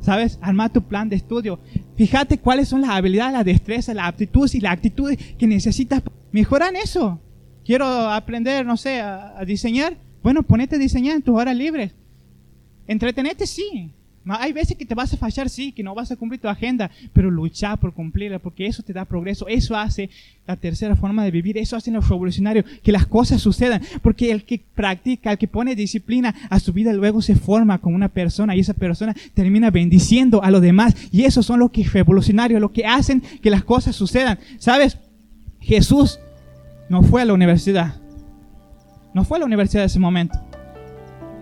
¿Sabes? 0.00 0.38
Arma 0.42 0.68
tu 0.68 0.82
plan 0.82 1.08
de 1.08 1.16
estudio. 1.16 1.58
Fíjate 1.96 2.38
cuáles 2.38 2.68
son 2.68 2.82
las 2.82 2.90
habilidades, 2.90 3.32
las 3.32 3.44
destrezas, 3.44 3.94
las 3.94 4.08
aptitudes 4.08 4.54
y 4.54 4.60
las 4.60 4.74
actitudes 4.74 5.18
que 5.38 5.46
necesitas. 5.46 6.02
Mejorar 6.30 6.74
eso. 6.76 7.18
Quiero 7.64 7.86
aprender, 7.86 8.66
no 8.66 8.76
sé, 8.76 9.00
a, 9.00 9.38
a 9.38 9.44
diseñar. 9.44 9.96
Bueno, 10.22 10.42
ponete 10.42 10.76
a 10.76 10.78
diseñar 10.78 11.16
en 11.16 11.22
tus 11.22 11.34
horas 11.34 11.56
libres. 11.56 11.92
Entretenete, 12.86 13.46
sí. 13.46 13.90
Hay 14.26 14.52
veces 14.52 14.76
que 14.76 14.86
te 14.86 14.94
vas 14.94 15.12
a 15.12 15.18
fallar, 15.18 15.50
sí, 15.50 15.72
que 15.72 15.82
no 15.82 15.94
vas 15.94 16.10
a 16.10 16.16
cumplir 16.16 16.40
tu 16.40 16.48
agenda, 16.48 16.90
pero 17.12 17.30
lucha 17.30 17.76
por 17.76 17.92
cumplirla, 17.92 18.38
porque 18.38 18.66
eso 18.66 18.82
te 18.82 18.94
da 18.94 19.04
progreso, 19.04 19.46
eso 19.48 19.76
hace 19.76 20.08
la 20.46 20.56
tercera 20.56 20.96
forma 20.96 21.24
de 21.24 21.30
vivir, 21.30 21.58
eso 21.58 21.76
hace 21.76 21.90
en 21.90 21.96
los 21.96 22.08
revolucionarios, 22.08 22.64
que 22.82 22.92
las 22.92 23.06
cosas 23.06 23.42
sucedan, 23.42 23.82
porque 24.02 24.30
el 24.30 24.44
que 24.44 24.62
practica, 24.74 25.30
el 25.30 25.38
que 25.38 25.48
pone 25.48 25.74
disciplina 25.74 26.34
a 26.48 26.58
su 26.58 26.72
vida, 26.72 26.92
luego 26.94 27.20
se 27.20 27.36
forma 27.36 27.78
como 27.78 27.96
una 27.96 28.08
persona 28.08 28.56
y 28.56 28.60
esa 28.60 28.74
persona 28.74 29.14
termina 29.34 29.70
bendiciendo 29.70 30.42
a 30.42 30.50
los 30.50 30.62
demás, 30.62 30.94
y 31.12 31.24
esos 31.24 31.44
son 31.44 31.60
los 31.60 31.70
que 31.70 31.84
revolucionarios, 31.84 32.60
los 32.60 32.70
que 32.70 32.86
hacen 32.86 33.22
que 33.42 33.50
las 33.50 33.64
cosas 33.64 33.94
sucedan. 33.94 34.38
¿Sabes? 34.58 34.96
Jesús 35.60 36.18
no 36.88 37.02
fue 37.02 37.22
a 37.22 37.24
la 37.26 37.34
universidad, 37.34 37.96
no 39.12 39.24
fue 39.24 39.36
a 39.36 39.40
la 39.40 39.46
universidad 39.46 39.84
en 39.84 39.86
ese 39.86 39.98
momento. 39.98 40.38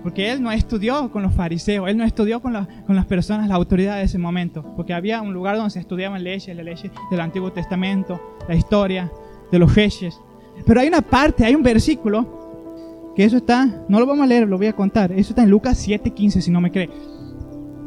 Porque 0.03 0.33
él 0.33 0.43
no 0.43 0.51
estudió 0.51 1.11
con 1.11 1.23
los 1.23 1.33
fariseos, 1.35 1.89
él 1.89 1.97
no 1.97 2.05
estudió 2.05 2.41
con, 2.41 2.67
con 2.87 2.97
las 2.97 3.07
personas, 3.07 3.49
la 3.49 3.55
autoridad 3.55 3.97
de 3.97 4.05
ese 4.05 4.19
momento. 4.19 4.65
Porque 4.77 4.95
había 4.95 5.23
un 5.23 5.33
lugar 5.33 5.57
donde 5.57 5.71
se 5.71 5.81
estudiaban 5.81 6.25
leyes, 6.25 6.55
las 6.57 6.65
leyes 6.65 6.91
del 7.11 7.21
Antiguo 7.21 7.53
Testamento, 7.53 8.21
la 8.49 8.55
historia 8.55 9.11
de 9.51 9.59
los 9.59 9.75
reyes. 9.75 10.19
Pero 10.67 10.81
hay 10.81 10.89
una 10.89 11.03
parte, 11.03 11.45
hay 11.45 11.55
un 11.55 11.63
versículo, 11.63 13.13
que 13.15 13.25
eso 13.25 13.37
está, 13.37 13.85
no 13.89 14.01
lo 14.01 14.07
vamos 14.07 14.25
a 14.25 14.27
leer, 14.27 14.49
lo 14.49 14.59
voy 14.59 14.67
a 14.67 14.73
contar. 14.73 15.13
Eso 15.13 15.31
está 15.31 15.43
en 15.43 15.51
Lucas 15.51 15.87
7:15, 15.87 16.41
si 16.41 16.51
no 16.51 16.61
me 16.61 16.71
cree. 16.71 16.91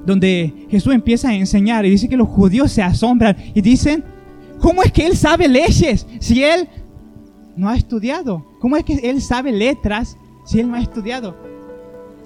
Donde 0.06 0.68
Jesús 0.70 0.94
empieza 0.94 1.30
a 1.30 1.34
enseñar 1.34 1.86
y 1.86 1.90
dice 1.90 2.08
que 2.08 2.18
los 2.18 2.28
judíos 2.28 2.72
se 2.72 2.84
asombran 2.84 3.36
y 3.54 3.62
dicen, 3.62 4.04
¿cómo 4.60 4.84
es 4.84 4.92
que 4.92 5.06
él 5.06 5.18
sabe 5.18 5.48
leyes 5.48 6.06
si 6.20 6.44
él 6.44 6.70
no 7.56 7.70
ha 7.70 7.76
estudiado? 7.76 8.46
¿Cómo 8.60 8.78
es 8.78 8.84
que 8.84 8.94
él 9.10 9.22
sabe 9.22 9.52
letras 9.52 10.16
si 10.46 10.60
él 10.60 10.70
no 10.70 10.76
ha 10.76 10.82
estudiado? 10.82 11.36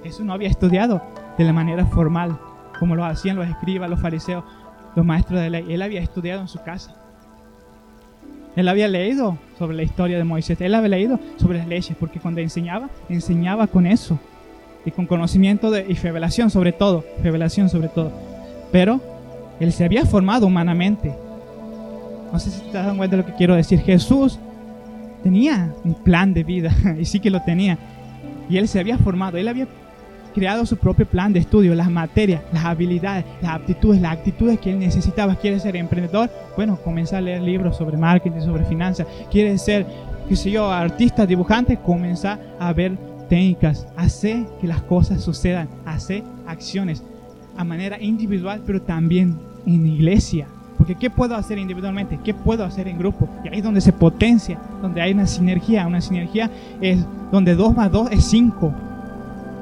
Jesús 0.04 0.26
no 0.26 0.34
había 0.34 0.50
estudiado 0.50 1.02
de 1.38 1.44
la 1.44 1.54
manera 1.54 1.86
formal, 1.86 2.38
como 2.80 2.96
lo 2.96 3.06
hacían 3.06 3.36
los 3.36 3.48
escribas, 3.48 3.90
los 3.90 4.00
fariseos, 4.00 4.44
los 4.96 5.06
maestros 5.06 5.40
de 5.42 5.50
ley. 5.50 5.66
Él 5.70 5.82
había 5.82 6.02
estudiado 6.02 6.42
en 6.42 6.48
su 6.48 6.62
casa. 6.62 6.96
Él 8.56 8.68
había 8.68 8.88
leído 8.88 9.38
sobre 9.58 9.78
la 9.78 9.84
historia 9.84 10.18
de 10.18 10.24
Moisés. 10.24 10.60
Él 10.60 10.76
había 10.76 10.90
leído 10.90 11.20
sobre 11.38 11.60
las 11.60 11.68
leyes, 11.68 11.96
porque 12.00 12.20
cuando 12.20 12.42
enseñaba, 12.42 12.90
enseñaba 13.08 13.68
con 13.68 13.86
eso. 13.86 14.20
Y 14.86 14.92
con 14.92 15.06
conocimiento 15.06 15.72
de, 15.72 15.86
y 15.88 15.94
revelación 15.94 16.50
sobre 16.50 16.72
todo. 16.72 17.04
Revelación 17.24 17.70
sobre 17.70 17.90
todo. 17.90 18.12
Pero 18.72 19.00
él 19.60 19.72
se 19.72 19.86
había 19.86 20.06
formado 20.06 20.48
humanamente. 20.48 21.16
No 22.32 22.40
sé 22.40 22.52
si 22.52 22.62
te 22.62 22.74
das 22.74 22.96
cuenta 22.96 23.16
de 23.16 23.24
lo 23.24 23.26
que 23.28 23.36
quiero 23.36 23.56
decir. 23.56 23.80
Jesús 23.80 24.40
tenía 25.24 25.74
un 25.84 25.94
plan 25.94 26.34
de 26.34 26.44
vida. 26.44 26.72
y 27.00 27.06
sí 27.06 27.20
que 27.20 27.30
lo 27.30 27.42
tenía. 27.42 27.78
Y 28.50 28.58
él 28.58 28.68
se 28.68 28.80
había 28.80 28.98
formado. 28.98 29.38
Él 29.38 29.48
había 29.48 29.68
creado 30.34 30.66
su 30.66 30.78
propio 30.78 31.06
plan 31.06 31.34
de 31.34 31.40
estudio, 31.40 31.76
las 31.76 31.90
materias, 31.90 32.42
las 32.54 32.66
habilidades, 32.66 33.26
las 33.42 33.54
aptitudes, 33.54 34.02
las 34.02 34.14
actitudes 34.14 34.60
que 34.60 34.72
él 34.72 34.80
necesitaba. 34.80 35.36
¿Quiere 35.36 35.60
ser 35.60 35.76
emprendedor? 35.76 36.30
Bueno, 36.56 36.78
comenzar 36.84 37.20
a 37.20 37.22
leer 37.22 37.42
libros 37.42 37.78
sobre 37.78 37.98
marketing, 37.98 38.42
sobre 38.42 38.66
finanzas. 38.66 39.08
¿Quiere 39.32 39.58
ser, 39.58 39.86
qué 40.28 40.36
sé 40.36 40.52
yo, 40.52 40.72
artista, 40.72 41.26
dibujante? 41.26 41.78
Comenzar 41.78 42.40
a 42.60 42.74
ver 42.74 42.98
técnicas. 43.30 43.88
Hacer 43.96 44.46
que 44.60 44.68
las 44.68 44.82
cosas 44.84 45.22
sucedan. 45.22 45.70
Hacer 45.86 46.24
acciones 46.48 47.04
a 47.58 47.64
manera 47.64 48.02
individual, 48.02 48.62
pero 48.66 48.82
también 48.82 49.38
en 49.66 49.86
iglesia. 49.86 50.48
Porque 50.78 50.96
¿qué 50.96 51.10
puedo 51.10 51.36
hacer 51.36 51.58
individualmente? 51.58 52.20
¿Qué 52.24 52.34
puedo 52.34 52.64
hacer 52.64 52.88
en 52.88 52.98
grupo? 52.98 53.28
Y 53.44 53.50
ahí 53.50 53.58
es 53.58 53.64
donde 53.64 53.82
se 53.82 53.92
potencia, 53.92 54.58
donde 54.82 55.02
hay 55.02 55.12
una 55.12 55.28
sinergia. 55.28 55.86
Una 55.86 56.00
sinergia 56.00 56.50
es 56.80 57.06
donde 57.32 57.56
2 57.56 57.76
más 57.76 57.92
2 57.92 58.12
es 58.12 58.24
5 58.26 58.74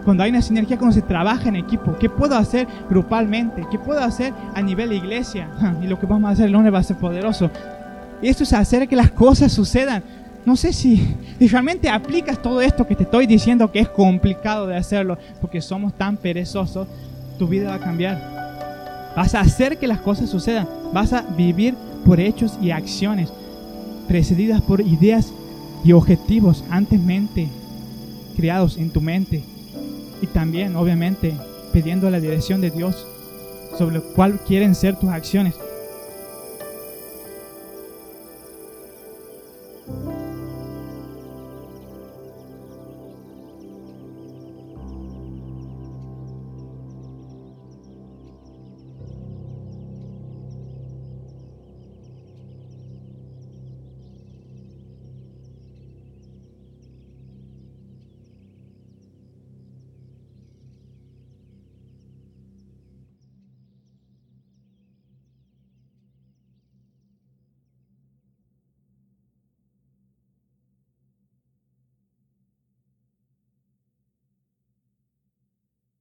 cuando 0.08 0.24
hay 0.24 0.30
una 0.30 0.42
sinergia, 0.42 0.78
cuando 0.78 0.94
se 0.94 1.02
trabaja 1.02 1.50
en 1.50 1.58
equipo. 1.58 1.98
¿Qué 2.00 2.10
puedo 2.10 2.38
hacer 2.38 2.66
grupalmente? 2.90 3.68
¿Qué 3.70 3.78
puedo 3.78 4.00
hacer 4.00 4.34
a 4.56 4.62
nivel 4.62 4.88
de 4.88 4.96
iglesia? 4.96 5.50
Y 5.84 5.88
lo 5.88 6.00
que 6.00 6.06
vamos 6.06 6.30
a 6.30 6.32
hacer 6.32 6.46
el 6.46 6.54
lunes 6.54 6.74
va 6.74 6.80
a 6.80 6.84
ser 6.84 6.96
poderoso. 6.96 7.52
Y 8.22 8.30
esto 8.30 8.44
es 8.44 8.54
hacer 8.54 8.88
que 8.88 8.96
las 8.96 9.12
cosas 9.12 9.52
sucedan. 9.52 10.02
No 10.46 10.56
sé 10.56 10.72
si, 10.72 11.14
realmente 11.42 11.90
aplicas 11.90 12.42
todo 12.42 12.62
esto 12.62 12.88
que 12.88 12.96
te 12.96 13.04
estoy 13.04 13.28
diciendo 13.28 13.70
que 13.70 13.82
es 13.82 13.90
complicado 13.90 14.66
de 14.66 14.78
hacerlo, 14.78 15.18
porque 15.42 15.60
somos 15.60 15.92
tan 15.92 16.16
perezosos, 16.16 16.88
tu 17.38 17.46
vida 17.46 17.72
va 17.72 17.76
a 17.76 17.80
cambiar. 17.80 19.14
Vas 19.14 19.36
a 19.36 19.42
hacer 19.42 19.78
que 19.78 19.88
las 19.88 20.00
cosas 20.00 20.30
sucedan. 20.30 20.70
Vas 20.94 21.12
a 21.12 21.24
vivir 21.36 21.76
por 22.06 22.22
hechos 22.22 22.58
y 22.62 22.72
acciones 22.72 23.30
precedidas 24.08 24.62
por 24.62 24.80
ideas 24.80 25.34
y 25.84 25.92
objetivos 25.92 26.64
antes 26.70 26.98
mente 26.98 27.50
creados 28.38 28.78
en 28.78 28.90
tu 28.90 29.02
mente 29.02 29.44
y 30.22 30.28
también, 30.28 30.76
obviamente, 30.76 31.34
pidiendo 31.74 32.10
la 32.10 32.20
dirección 32.20 32.62
de 32.62 32.72
Dios 32.72 33.08
sobre 33.78 34.00
cuál 34.00 34.40
quieren 34.40 34.76
ser 34.76 34.96
tus 34.96 35.10
acciones. 35.10 35.56